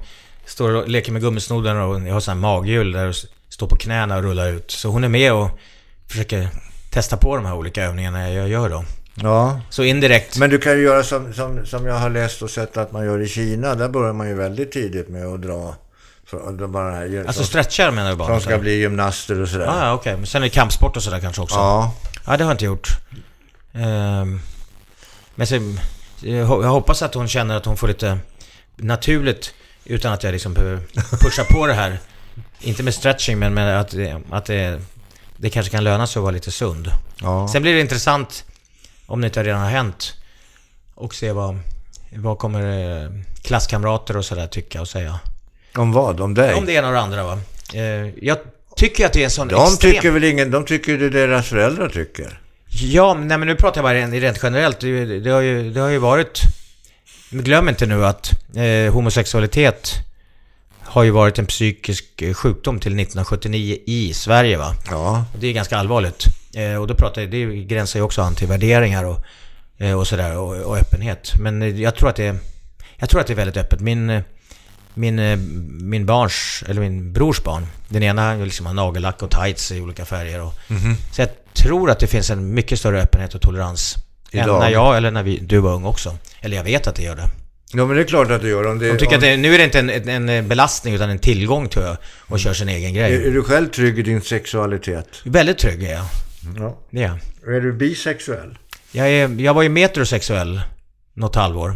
[0.45, 3.15] står och leker med gummisnoddarna och jag har sån här maghjul där och
[3.49, 4.71] står på knäna och rullar ut.
[4.71, 5.59] Så hon är med och
[6.07, 6.49] försöker
[6.91, 8.85] testa på de här olika övningarna jag gör då.
[9.21, 9.61] Ja.
[9.69, 10.37] Så indirekt.
[10.37, 13.05] Men du kan ju göra som, som, som jag har läst och sett att man
[13.05, 13.75] gör i Kina.
[13.75, 15.75] Där börjar man ju väldigt tidigt med att dra.
[16.67, 18.27] Bara här, alltså stretchar menar du bara?
[18.27, 19.67] Som ska bli gymnaster och sådär.
[19.67, 20.11] Ah, ja, okej.
[20.11, 20.17] Okay.
[20.17, 21.55] Men sen är det kampsport och sådär kanske också?
[21.55, 21.93] Ja.
[22.25, 22.89] Ja, det har jag inte gjort.
[23.73, 24.41] Um,
[25.35, 25.75] men så,
[26.21, 28.17] jag hoppas att hon känner att hon får lite
[28.75, 29.53] naturligt
[29.85, 30.79] utan att jag liksom behöver
[31.17, 31.99] pusha på det här.
[32.59, 33.95] Inte med stretching, men med att,
[34.31, 34.81] att det,
[35.37, 36.91] det kanske kan löna sig att vara lite sund.
[37.21, 37.47] Ja.
[37.47, 38.45] Sen blir det intressant
[39.07, 40.13] om det inte redan har hänt.
[40.95, 41.59] Och se vad,
[42.15, 42.61] vad kommer
[43.03, 43.09] eh,
[43.41, 45.19] klasskamrater och sådär tycka och säga.
[45.75, 46.21] Om vad?
[46.21, 46.53] Om dig?
[46.53, 47.39] Om det ena och det andra va.
[47.73, 47.81] Eh,
[48.21, 48.37] jag
[48.75, 49.91] tycker att det är en sån de extrem...
[49.91, 50.51] tycker väl ingen...
[50.51, 52.39] De tycker det deras föräldrar tycker.
[52.67, 54.79] Ja, nej men nu pratar jag bara rent generellt.
[54.79, 56.41] Det, det, har, ju, det har ju varit...
[57.29, 59.93] Glöm inte nu att eh, homosexualitet
[60.81, 64.75] har ju varit en psykisk sjukdom till 1979 i Sverige va?
[64.89, 65.25] Ja.
[65.39, 66.25] Det är ganska allvarligt.
[66.57, 69.23] Eh, och då pratar jag, det gränsar ju också an till värderingar och,
[69.77, 71.33] eh, och sådär och, och, öppenhet.
[71.39, 72.37] Men jag tror att det är,
[72.95, 73.79] jag tror att det är väldigt öppet.
[73.79, 74.21] Min,
[74.93, 75.21] min,
[75.89, 80.05] min barns, eller min brors barn, den ena liksom har nagellack och tights i olika
[80.05, 80.41] färger.
[80.41, 80.95] Och, mm -hmm.
[81.11, 83.95] Så jag tror att det finns en mycket större öppenhet och tolerans
[84.31, 84.55] Idag.
[84.55, 86.17] än när jag eller när vi, du var ung också.
[86.41, 87.29] Eller jag vet att det gör det.
[87.73, 88.67] Ja men det är klart att det gör.
[88.67, 89.15] Om det, De tycker om...
[89.15, 91.97] att det, nu är det inte en, en, belastning utan en tillgång tror jag.
[92.05, 93.15] Och kör sin egen grej.
[93.15, 95.07] Är, är, du själv trygg i din sexualitet?
[95.23, 96.05] Väldigt trygg är jag.
[96.57, 96.77] Ja.
[96.91, 97.07] Det är
[97.43, 97.55] jag.
[97.55, 98.57] Är du bisexuell?
[98.91, 100.61] Jag, är, jag var ju metrosexuell
[101.13, 101.75] något halvår.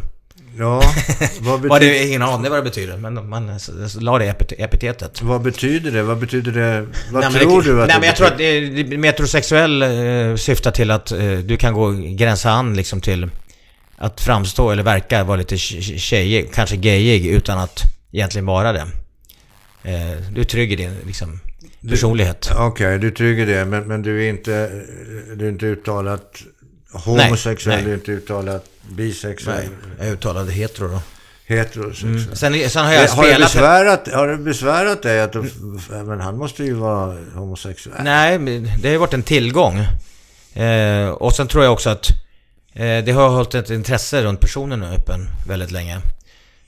[0.58, 0.82] Ja,
[1.40, 1.80] vad betyder...
[1.80, 3.60] det ingen aning vad det betyder, men man
[4.00, 4.26] la det
[4.58, 5.22] epitetet.
[5.22, 6.04] Vad betyder det?
[6.04, 6.88] Vad betyder det?
[7.12, 10.72] Vad nej, tror det, du att Nej, men jag tror att det, metrosexuell eh, syftar
[10.72, 13.30] till att eh, du kan gå gränsa an liksom till
[13.98, 18.88] att framstå eller verka vara lite tjejig, kanske gayig, utan att egentligen vara det.
[19.84, 21.40] Eh, du är trygg i din liksom,
[21.90, 22.52] personlighet.
[22.56, 24.84] Okej, okay, du i det, men, men du är inte,
[25.36, 26.42] du är inte uttalat
[26.92, 27.86] homosexuell, nej, nej.
[27.86, 29.58] du är inte uttalat bisexuell.
[29.58, 29.70] Nej,
[30.00, 31.02] jag är uttalad hetero då.
[31.46, 32.14] Heterosexuell.
[32.14, 32.36] Mm.
[32.36, 33.40] Sen, sen har jag har, det spelat...
[33.40, 35.36] besvärat, har det besvärat dig att...
[36.06, 38.04] Men han måste ju vara homosexuell.
[38.04, 38.40] Nej,
[38.82, 39.80] det har ju varit en tillgång.
[40.54, 42.10] Eh, och sen tror jag också att
[42.74, 46.02] eh, det har hållit ett intresse runt personen öppen väldigt länge.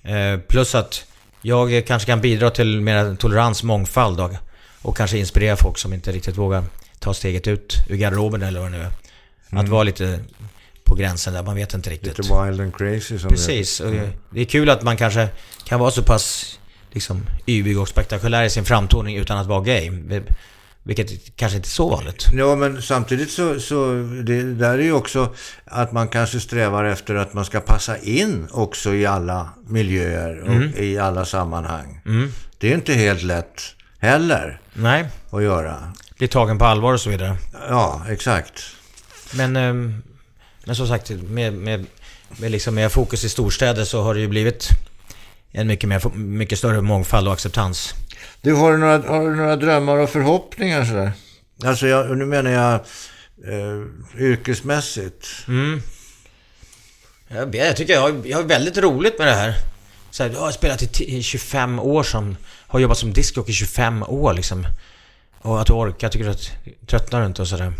[0.04, 1.06] Eh, plus att
[1.42, 4.32] jag kanske kan bidra till mer tolerans, mångfald och,
[4.84, 6.64] och kanske inspirera folk som inte riktigt vågar
[7.00, 9.60] ta steget ut ur garderoben eller vad det nu är.
[9.60, 10.20] Att vara lite
[10.84, 12.18] på gränsen där, man vet inte riktigt.
[12.18, 13.92] Lite wild and crazy som Precis, och
[14.30, 15.28] det är kul att man kanske
[15.66, 16.60] kan vara så pass
[16.92, 19.92] liksom yvig och spektakulär i sin framtoning utan att vara gay.
[20.86, 22.28] Vilket kanske inte är så vanligt.
[22.34, 23.94] Ja, men samtidigt så, så
[24.26, 25.34] det där är ju också
[25.66, 30.54] att man kanske strävar efter att man ska passa in också i alla miljöer och
[30.54, 30.72] Mm.
[30.78, 32.02] i alla sammanhang.
[32.58, 33.62] Det är inte helt lätt
[34.00, 35.94] heller Nej, att göra.
[36.18, 37.38] bli tagen på allvar och så vidare.
[37.70, 38.64] Ja, exakt.
[39.34, 40.04] Men, ehm,
[40.66, 41.86] men som sagt, med, med,
[42.38, 44.70] med, liksom med fokus i storstäder så har det ju blivit
[45.52, 47.94] en mycket, mer, mycket större mångfald och acceptans.
[48.42, 51.12] Du, har du några, har du några drömmar och förhoppningar sådär?
[51.64, 52.74] Alltså, jag, nu menar jag
[53.54, 53.86] eh,
[54.18, 55.28] yrkesmässigt.
[55.48, 55.82] Mm.
[57.28, 59.56] Jag, jag tycker jag jag har väldigt roligt med det här.
[60.14, 62.38] Så här, jag har spelat i, t- i 25 år som...
[62.68, 64.68] Har jobbat som discjockey i 25 år liksom.
[65.42, 66.52] Och att orka, jag tycker att
[66.88, 67.74] tröttnar du inte och sådär.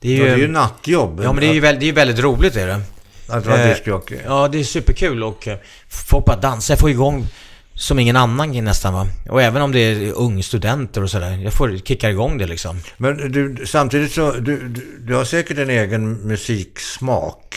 [0.00, 0.24] Det är Ja, ju...
[0.30, 1.20] det är ju nattjobb.
[1.24, 2.80] ja men det är ju väldigt, det är väldigt roligt är det.
[3.28, 4.18] Att vara Eh, diskjockey.
[4.26, 5.58] Ja, det är superkul och eh,
[5.88, 6.74] folk bara dansar.
[6.74, 7.26] Jag får igång
[7.74, 9.06] som ingen annan nästan va.
[9.30, 11.30] Och även om det är ungstudenter och sådär.
[11.44, 12.80] Jag får kicka igång det liksom.
[12.96, 17.56] Men du, samtidigt så, du, du, du har säkert en egen musiksmak.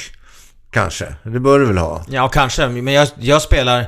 [0.71, 1.15] Kanske.
[1.23, 2.05] Det bör du väl ha?
[2.09, 2.67] Ja, kanske.
[2.67, 3.85] Men jag, jag spelar...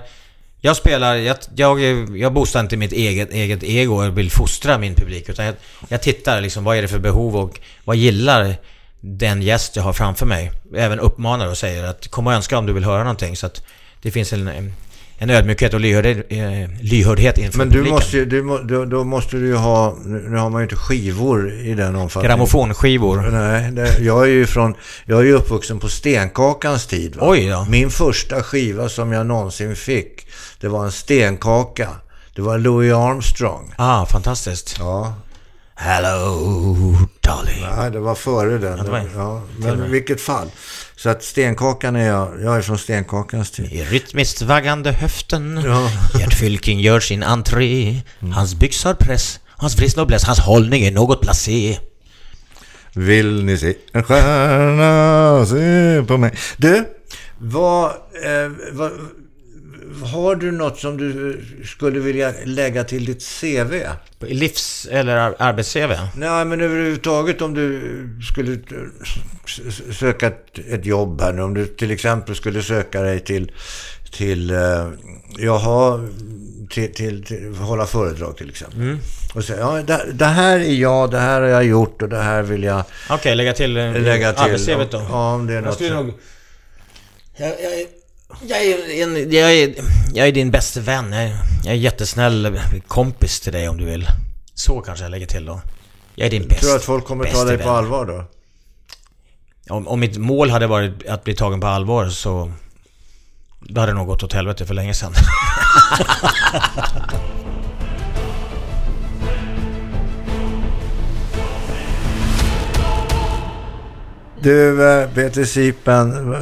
[0.60, 1.16] Jag spelar...
[1.16, 1.82] Jag, jag,
[2.18, 5.30] jag boostar inte mitt eget, eget ego och vill fostra min publik.
[5.30, 5.56] Utan jag,
[5.88, 8.56] jag tittar liksom, vad är det för behov och vad gillar
[9.00, 10.52] den gäst jag har framför mig.
[10.76, 13.36] Även uppmanar och säger att kom och önska om du vill höra någonting.
[13.36, 13.64] Så att
[14.02, 14.74] det finns en,
[15.24, 16.40] en ödmjukhet och lyhördhet, eh,
[16.82, 17.96] lyhördhet inför Men du publiken.
[17.96, 21.52] måste ju, du, då, då måste du ju ha, nu har man ju inte skivor
[21.54, 22.30] i den omfattningen.
[22.38, 23.18] Grammofonskivor.
[23.32, 27.16] Nej, det, jag är ju från, jag är ju uppvuxen på stenkakans tid.
[27.16, 27.30] Va?
[27.30, 27.66] Oj då.
[27.70, 30.28] Min första skiva som jag någonsin fick,
[30.60, 31.88] det var en stenkaka.
[32.36, 33.74] Det var Louis Armstrong.
[33.78, 34.76] Ah, fantastiskt.
[34.80, 35.14] Ja,
[35.76, 37.66] Hello, darling.
[37.78, 38.78] nej, det var före den.
[38.86, 40.48] det var- ja, men vilket fall.
[41.02, 43.72] Så att stenkakan är jag, jag är från stenkakans tid.
[43.72, 45.92] I rytmiskt vaggande höften Ja.
[46.20, 48.02] Gert Fylking gör sin entré
[48.34, 51.80] Hans byxor press Hans vrist nobless Hans hållning är något blasé
[52.94, 56.34] Vill ni se en stjärna, se på mig.
[56.58, 56.86] Du,
[57.38, 58.92] vad, eh, vad,
[60.04, 63.74] har du något som du skulle vilja lägga till ditt CV?
[64.20, 65.98] Livs eller ar- arbets-CV?
[66.16, 67.82] Nej, men överhuvudtaget om du
[68.34, 71.42] skulle eh, söka ett, ett jobb här nu.
[71.42, 73.52] Om du till exempel skulle söka dig till,
[74.12, 74.90] till eh,
[75.38, 76.10] jaha,
[76.70, 78.98] till, till, till hålla föredrag till exempel.
[79.36, 82.18] Och säga, ja, det, det här är jag, det här har jag gjort och det
[82.22, 84.44] här vill jag Okej, lägga till, eh, lägga till.
[84.44, 85.06] arbets-CV då?
[85.10, 85.74] Ja, om det är Jag något.
[85.76, 86.14] skulle så- nog...
[87.38, 87.86] Jag, jag,
[88.48, 89.74] jag, är en, jag, är,
[90.14, 91.14] jag är din bästa vän.
[91.14, 94.08] Jag, är- jag är jättesnäll kompis till dig om du vill.
[94.54, 95.62] Så kanske jag lägger till då.
[96.16, 97.76] Jag är din bäst, Tror du att folk kommer ta bäste dig på vän.
[97.76, 98.26] allvar då?
[99.76, 102.52] Om, om mitt mål hade varit att bli tagen på allvar så...
[103.60, 105.14] Då hade det nog gått åt helvete för länge sedan.
[114.42, 116.36] Du, eh, Peter Sipen.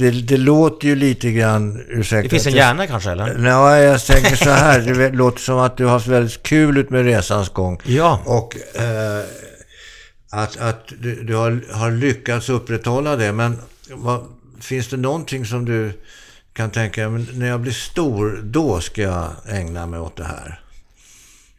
[0.00, 2.22] Det, det låter ju lite grann, ursäkta.
[2.22, 3.34] Det finns en hjärna kanske eller?
[3.38, 4.80] Nej, jag tänker så här.
[4.80, 7.80] Det låter som att du har haft väldigt kul ut med resans gång.
[7.84, 8.20] Ja.
[8.24, 9.24] Och eh,
[10.30, 13.32] att, att du, du har, har lyckats upprätthålla det.
[13.32, 13.58] Men
[13.90, 14.26] vad,
[14.60, 15.92] finns det någonting som du
[16.52, 20.60] kan tänka, men när jag blir stor, då ska jag ägna mig åt det här?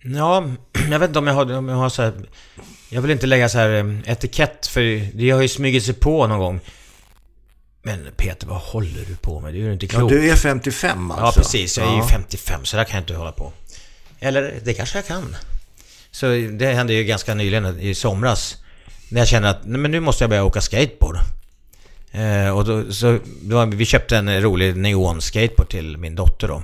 [0.03, 0.45] Ja,
[0.91, 2.13] jag vet inte om jag har, om jag har så här,
[2.89, 6.27] Jag vill inte lägga så här eh, etikett för det har ju smugit sig på
[6.27, 6.59] någon gång.
[7.83, 9.53] Men Peter, vad håller du på med?
[9.53, 10.09] Det är ju inte Ja, klokt.
[10.13, 11.25] du är 55 alltså?
[11.25, 11.77] Ja, precis.
[11.77, 12.07] Jag är ju Ja.
[12.11, 13.51] 55, så där kan jag inte hålla på.
[14.19, 15.35] Eller, det kanske jag kan.
[16.11, 18.57] Så det hände ju ganska nyligen, i somras.
[19.09, 21.17] När jag kände att, nej, men nu måste jag börja åka skateboard.
[22.11, 26.63] Eh, och då, så, då, vi köpte en rolig neon-skateboard till min dotter då.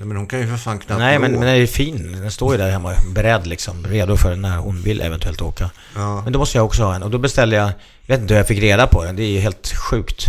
[0.00, 1.20] Ja, Men hon kan ju för fan knappt Nej, gå.
[1.20, 2.12] men, men den är ju fin.
[2.22, 3.86] Den står ju där hemma beredd liksom.
[3.86, 5.70] Redo för när hon vill eventuellt åka.
[5.94, 6.22] Ja.
[6.22, 7.02] Men då måste jag också ha en.
[7.02, 7.66] Och då beställde jag,
[8.06, 9.16] jag vet inte hur jag fick reda på den.
[9.16, 10.26] Det är ju helt sjukt.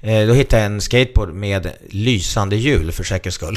[0.00, 3.56] Eh, då hittade jag en skateboard med lysande hjul för säkerhets skull.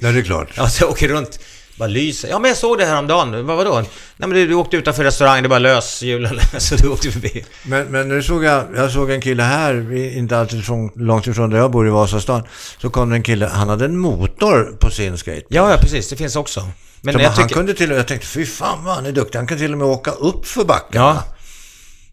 [0.00, 0.48] Ja, det är klart.
[0.56, 1.38] ja, så jag åker runt
[1.76, 2.28] bara lyser.
[2.28, 3.46] Ja men jag såg det här om dagen.
[3.46, 3.74] Vad vadå?
[3.74, 7.44] Nej men du, du åkte utanför restaurangen, det bara lös hjulen så du åkte förbi.
[7.62, 11.50] Men, men nu såg jag, jag såg en kille här, inte alltid från, långt ifrån
[11.50, 12.42] där jag bor i Vasastan.
[12.78, 15.42] Så kom det en kille, han hade en motor på sin skate.
[15.48, 16.68] Ja, ja precis, det finns också.
[17.00, 17.54] Men Så jag han tycker...
[17.54, 19.38] kunde till jag tänkte, fy fan vad han är duktig.
[19.38, 21.04] Han kan till och med åka upp för backarna.
[21.04, 21.22] Ja.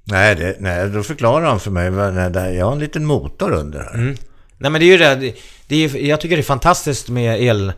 [0.04, 1.92] Nej, det, nej, då förklarar han för mig,
[2.32, 3.94] nej, jag har en liten motor under här.
[3.94, 4.18] Mm.
[4.58, 5.34] Nej men det är ju det,
[5.68, 7.74] det- är, jag tycker det är fantastiskt med el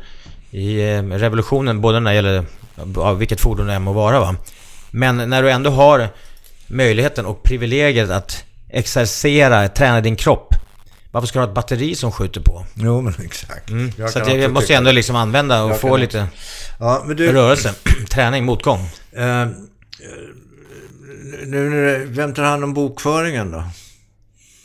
[0.54, 2.46] i eh, revolutionen, både när det gäller
[3.18, 4.36] vilket fordon det än må vara va.
[4.92, 6.10] Men när du ändå har
[6.68, 10.54] möjligheten och privilegiet att exercera, träna din kropp.
[11.12, 12.66] Varför ska du ha ett batteri som skjuter på?
[12.74, 13.70] Jo, men exakt.
[13.70, 13.92] Mm.
[13.92, 16.28] Så att jag, måste ändå liksom använda och Jag få lite
[16.80, 17.74] Ja, du, rörelse,
[18.10, 18.80] träning, motgång.
[19.12, 19.48] eh,
[21.46, 23.64] nu, nu, vem tar hand om bokföringen då?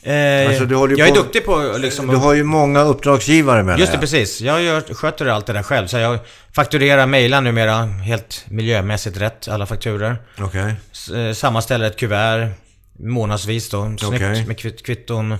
[0.08, 2.06] Eh, Alltså, jag är på- duktig på liksom...
[2.06, 4.40] Du har ju många uppdragsgivare med Just det, precis.
[4.40, 5.86] Jag gör, sköter allt det där själv.
[5.86, 6.18] Så jag
[6.54, 10.16] fakturerar, mejlar numera helt miljömässigt rätt, alla fakturer.
[10.40, 10.74] Okej.
[10.92, 12.48] S- eh, Sammanställer ett kuvert
[12.98, 13.82] månadsvis då.
[13.84, 14.46] Snyggt Okej.
[14.46, 15.36] med kvitt, kvitton,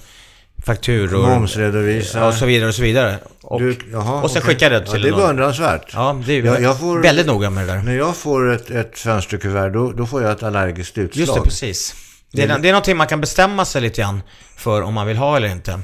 [0.67, 1.27] fakturor.
[1.27, 2.19] Momsredovisa.
[2.19, 3.19] Ja, och så vidare och så vidare.
[3.43, 4.55] Och, Du, jaha, och sen okej.
[4.55, 5.91] skickar jag det till ja, Det är beundransvärt.
[5.93, 7.83] Ja, det är Jag- jag får- väldigt noga med det där.
[7.83, 11.21] När jag får ett, ett fönsterkuvert, då, då får jag ett allergiskt utslag.
[11.21, 11.95] Just det, precis.
[12.33, 14.23] Det är, det är någonting man kan bestämma sig lite grann
[14.57, 15.81] för om man vill ha eller inte.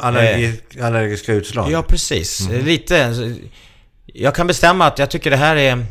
[0.00, 1.70] Allergi, allergiska utslag.
[1.70, 2.40] Ja, precis.
[2.48, 2.64] Mhm.
[2.64, 3.14] Lite.
[4.06, 5.86] Jag kan bestämma att jag tycker det här är,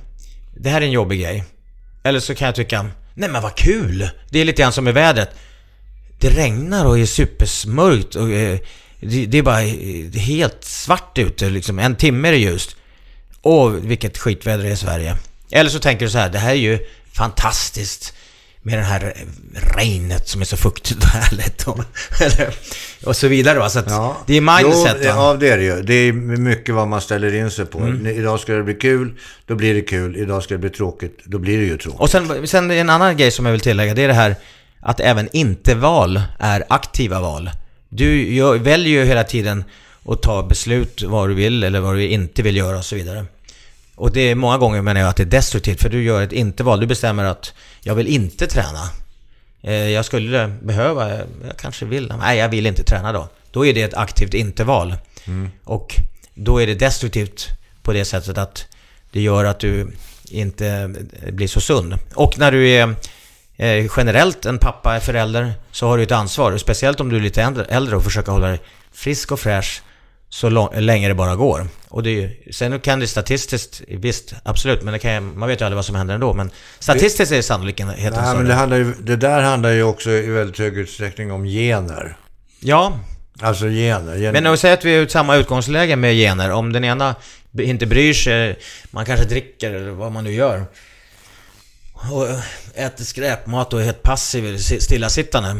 [0.57, 1.43] det här är en jobbig grej.
[2.03, 4.09] Eller så kan jag tycka, nej men vad kul!
[4.29, 5.29] Det är lite grann som med vädret.
[6.19, 8.59] Det regnar och är supersmörkt och eh,
[8.99, 11.79] det, det är bara eh, helt svart ute liksom.
[11.79, 12.75] En timme är det ljust.
[13.41, 15.17] Åh, vilket skitväder det är i Sverige.
[15.51, 16.79] Eller så tänker du så här, det här är ju
[17.13, 18.13] fantastiskt
[18.67, 19.13] med det här
[19.77, 21.79] regnet som är så fuktigt och härligt och,
[23.07, 23.69] och så vidare va.
[23.69, 24.17] Så att Ja.
[24.25, 25.07] det är mindset jo.
[25.07, 25.81] Ja, det är det ju.
[25.81, 27.79] Det är mycket vad man ställer in sig på.
[27.79, 28.07] Mm.
[28.07, 29.13] Idag ska det bli kul,
[29.45, 30.15] då blir det kul.
[30.15, 32.01] Idag ska det bli tråkigt, då blir det ju tråkigt.
[32.01, 34.35] Och sen, sen en annan grej som jag vill tillägga, det är det här
[34.79, 37.49] att även inte-val är aktiva val.
[37.89, 39.63] Du väljer ju hela tiden
[40.05, 43.25] att ta beslut vad du vill eller vad du inte vill göra och så vidare.
[43.97, 46.31] Och det är många gånger menar jag att det är destruktivt, för du gör ett
[46.31, 46.79] inte-val.
[46.79, 48.89] Du bestämmer att jag vill inte träna.
[49.61, 51.09] Eh, Jag skulle behöva,
[51.47, 53.29] jag kanske vill, nej jag vill inte träna då.
[53.51, 54.95] Då är det ett aktivt inte-val.
[55.63, 55.95] Och
[56.33, 57.47] då är det destruktivt
[57.81, 58.65] på det sättet att
[59.11, 59.87] det gör att du
[60.29, 60.95] inte
[61.31, 61.95] blir så sund.
[62.13, 62.95] Och när du är
[63.57, 66.57] eh, generellt en pappa, förälder, så har du ett ansvar.
[66.57, 68.59] Speciellt om du är lite äldre, och försöka hålla dig
[68.91, 69.81] frisk och fräsch
[70.29, 71.67] så lång, länge det bara går.
[71.89, 75.75] Och det sen kan det statistiskt, visst, absolut, men det kan, man vet ju aldrig
[75.75, 76.33] vad som händer ändå.
[76.33, 78.37] Men statistiskt är sannolikheten Nej, större.
[78.37, 82.17] men det, handlar ju, det där handlar ju också i väldigt hög utsträckning om gener.
[82.59, 82.99] Ja,
[83.41, 84.15] Alltså gener.
[84.17, 84.31] gener.
[84.31, 86.51] men om vi säger att vi är i samma utgångsläge med gener.
[86.51, 87.15] Om den ena
[87.59, 88.59] inte bryr sig,
[88.91, 90.65] man kanske dricker eller vad man nu gör.
[92.11, 92.27] Och
[92.75, 95.55] äter skräpmat och är helt passiv, si- stillasittande.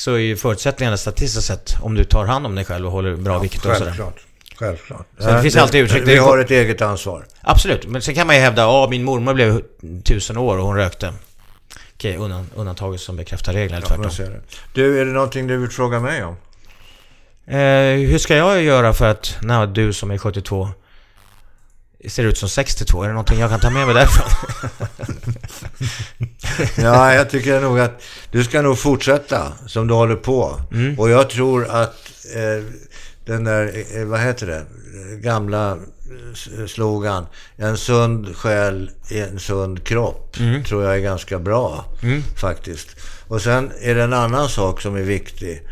[0.00, 3.16] Så är ju förutsättningarna statistiskt sett, om du tar hand om dig själv och håller
[3.16, 3.84] bra vikt och sådär.
[3.84, 4.20] Självklart.
[4.56, 5.06] Självklart.
[5.18, 6.08] Så det finns alltid uttryck.
[6.08, 7.24] Vi har ett eget ansvar.
[7.40, 9.62] Absolut, men sen kan man ju hävda att min mormor blev
[10.04, 11.12] tusen år och hon rökte.
[11.94, 14.34] Okej, undan, undantaget som bekräftar regeln eller tvärtom.
[14.74, 16.36] Du, är det någonting du vill fråga mig om?
[17.46, 20.68] Eh, hur ska jag göra för att, när du som är 72
[22.08, 23.02] ser ut som 62?
[23.02, 24.28] Är det någonting jag kan ta med mig därifrån?
[26.76, 30.60] Ja, jag tycker nog att du ska nog fortsätta som du håller på.
[30.72, 30.98] Mm.
[30.98, 31.94] Och jag tror att
[32.36, 32.64] eh,
[33.26, 34.64] den där, eh, vad heter det,
[35.20, 35.78] gamla
[36.68, 37.26] slogan,
[37.56, 40.64] en sund själ i en sund kropp, Mm.
[40.64, 41.84] tror jag är ganska bra
[42.40, 42.88] faktiskt.
[43.28, 45.62] Och sen är det en annan sak som är viktig.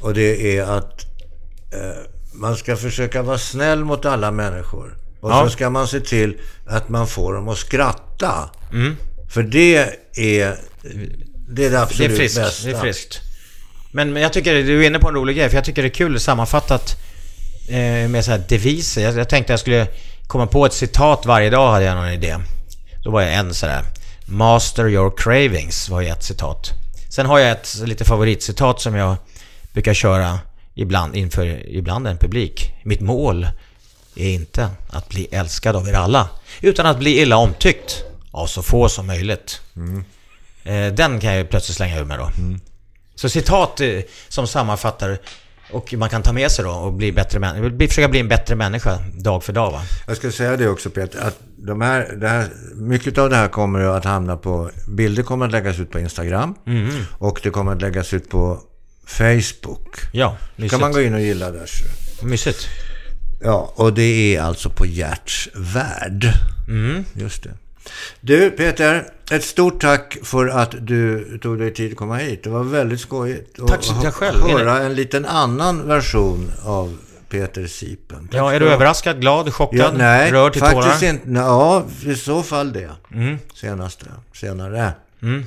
[0.00, 1.02] Och det är att
[1.72, 2.02] eh,
[2.34, 4.96] man ska försöka vara snäll mot alla människor.
[5.24, 5.44] Och Ja.
[5.44, 8.50] så ska man se till att man får dem att skratta.
[8.72, 8.96] Mm.
[9.28, 10.56] För det är det, är
[11.48, 12.36] det Det absolut är friskt.
[12.38, 12.66] bästa.
[12.68, 13.20] Det är friskt.
[13.92, 15.88] Men, men jag tycker, du är inne på en rolig grej, för jag tycker det
[15.88, 16.96] är kul sammanfattat
[17.68, 19.02] eh, med så här deviser.
[19.02, 19.86] Jag, jag tänkte jag skulle
[20.26, 22.36] komma på ett citat varje dag, hade jag någon idé.
[23.04, 23.82] Då var jag en sådär.
[24.26, 26.70] Master your cravings var ju ett citat.
[27.10, 29.16] Sen har jag ett lite favoritcitat som jag
[29.72, 30.38] brukar köra
[30.74, 32.72] ibland inför ibland en publik.
[32.82, 33.48] Mitt mål
[34.16, 36.28] är inte att bli älskad av er alla,
[36.60, 39.60] utan att bli illa omtyckt av så få som möjligt.
[40.64, 42.30] Eh, den kan jag ju plötsligt slänga ur mig då.
[43.14, 45.18] Så citat eh, som sammanfattar
[45.70, 48.54] och man kan ta med sig då och bli bättre människa, försöka bli en bättre
[48.54, 49.82] människa dag för dag va?
[50.06, 53.48] Jag ska säga det också Peter, att de här, det här, mycket av det här
[53.48, 57.04] kommer att hamna på, bilder kommer att läggas ut på Instagram Mm.
[57.18, 58.60] och det kommer att läggas ut på
[59.06, 59.96] Facebook.
[60.12, 60.80] Ja, kan mysigt.
[60.80, 61.68] man gå in och gilla där.
[62.22, 62.68] Mysigt.
[63.40, 66.26] Ja, och det är alltså på Gerts värld.
[66.68, 67.04] Mm.
[67.12, 67.50] Just det.
[68.20, 72.44] Du Peter, ett stort tack för att du tog dig tid att komma hit.
[72.44, 74.40] Det var väldigt skojigt att Tack så mycket själv.
[74.42, 76.96] höra en liten annan version av
[77.28, 78.28] Peter Sipen.
[78.28, 81.10] Tack Ja, är du överraskad, glad, chockad, Ja, nej, rörd till faktiskt tårar?
[81.10, 81.30] inte.
[81.30, 82.90] Ja, i så fall det.
[83.14, 83.38] Mm.
[83.54, 84.92] Senaste, senare.
[85.22, 85.46] Mm.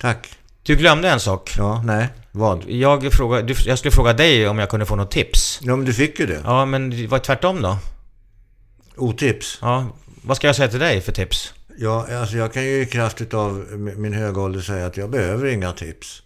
[0.00, 0.28] Tack.
[0.62, 1.54] Du glömde en sak.
[1.58, 2.64] Ja, nej, vad?
[2.70, 5.60] Jag, frågade, du, jag skulle fråga dig om jag kunde få något tips.
[5.62, 6.40] Ja, men du fick ju det.
[6.44, 7.78] Ja, men det var tvärtom då?
[8.96, 9.58] Otips.
[9.60, 9.86] Ja,
[10.22, 11.52] vad ska jag säga till dig för tips?
[11.78, 13.52] Ja, alltså jag kan ju i kraft av
[13.96, 16.22] min höga ålder säga att jag behöver inga tips.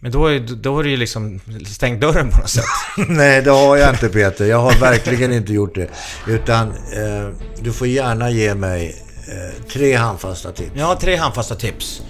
[0.00, 2.64] Men då, är- då har du ju liksom stängt dörren på något sätt.
[3.08, 4.44] Nej, det har jag inte Peter.
[4.44, 5.88] Jag har verkligen inte gjort det.
[6.26, 7.28] Utan eh,
[7.60, 10.80] du får gärna ge mig eh, tre handfasta tips.
[10.80, 12.02] Har tre handfasta tips.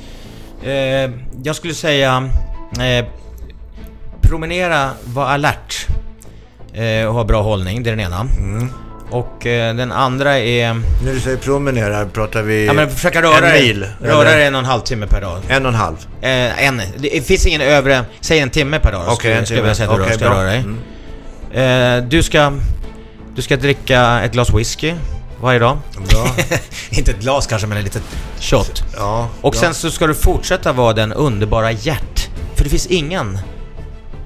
[0.63, 1.11] Eh,
[1.43, 2.31] jag skulle säga...
[2.81, 3.07] Eh,
[4.21, 5.87] promenera, var alert.
[6.75, 8.27] Eh, och ha bra hållning, det är den ena.
[9.11, 10.75] Och eh, den andra är...
[11.05, 13.87] När du säger promenera, pratar vi Ja, men försöka röra en mil?
[14.03, 14.37] Röra eller?
[14.37, 15.39] dig en och en halv timme per dag.
[15.49, 15.97] En och en halv?
[16.21, 16.83] Eh, en.
[16.99, 18.05] Det finns ingen övre...
[18.21, 19.03] Säg en timme per dag.
[19.07, 19.75] Okej, skulle, en skulle jag timme.
[19.75, 20.35] säga att du Okej, ska bra.
[20.35, 20.65] röra dig.
[21.53, 22.03] Mm.
[22.03, 22.53] Eh, du ska...
[23.35, 24.95] Du ska dricka ett glas whisky
[25.41, 25.79] varje dag.
[26.09, 26.27] Bra.
[26.91, 28.03] Inte ett glas kanske, men en litet
[28.41, 28.83] shot.
[28.97, 29.61] Ja, Och bra.
[29.61, 32.29] sen så ska du fortsätta vara den underbara Gert.
[32.55, 33.39] För det finns ingen...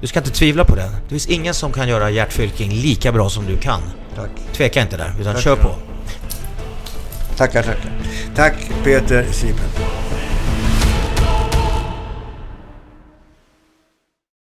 [0.01, 0.81] Du ska inte tvivla på det.
[1.03, 3.81] Det finns ingen som kan göra Gert Fylking lika bra som du kan.
[4.15, 4.29] Tack.
[4.53, 5.75] Tveka inte där, utan Tack kör på.
[7.37, 7.91] Tackar, tackar.
[8.35, 8.53] Tack
[8.83, 9.65] Peter Sipen.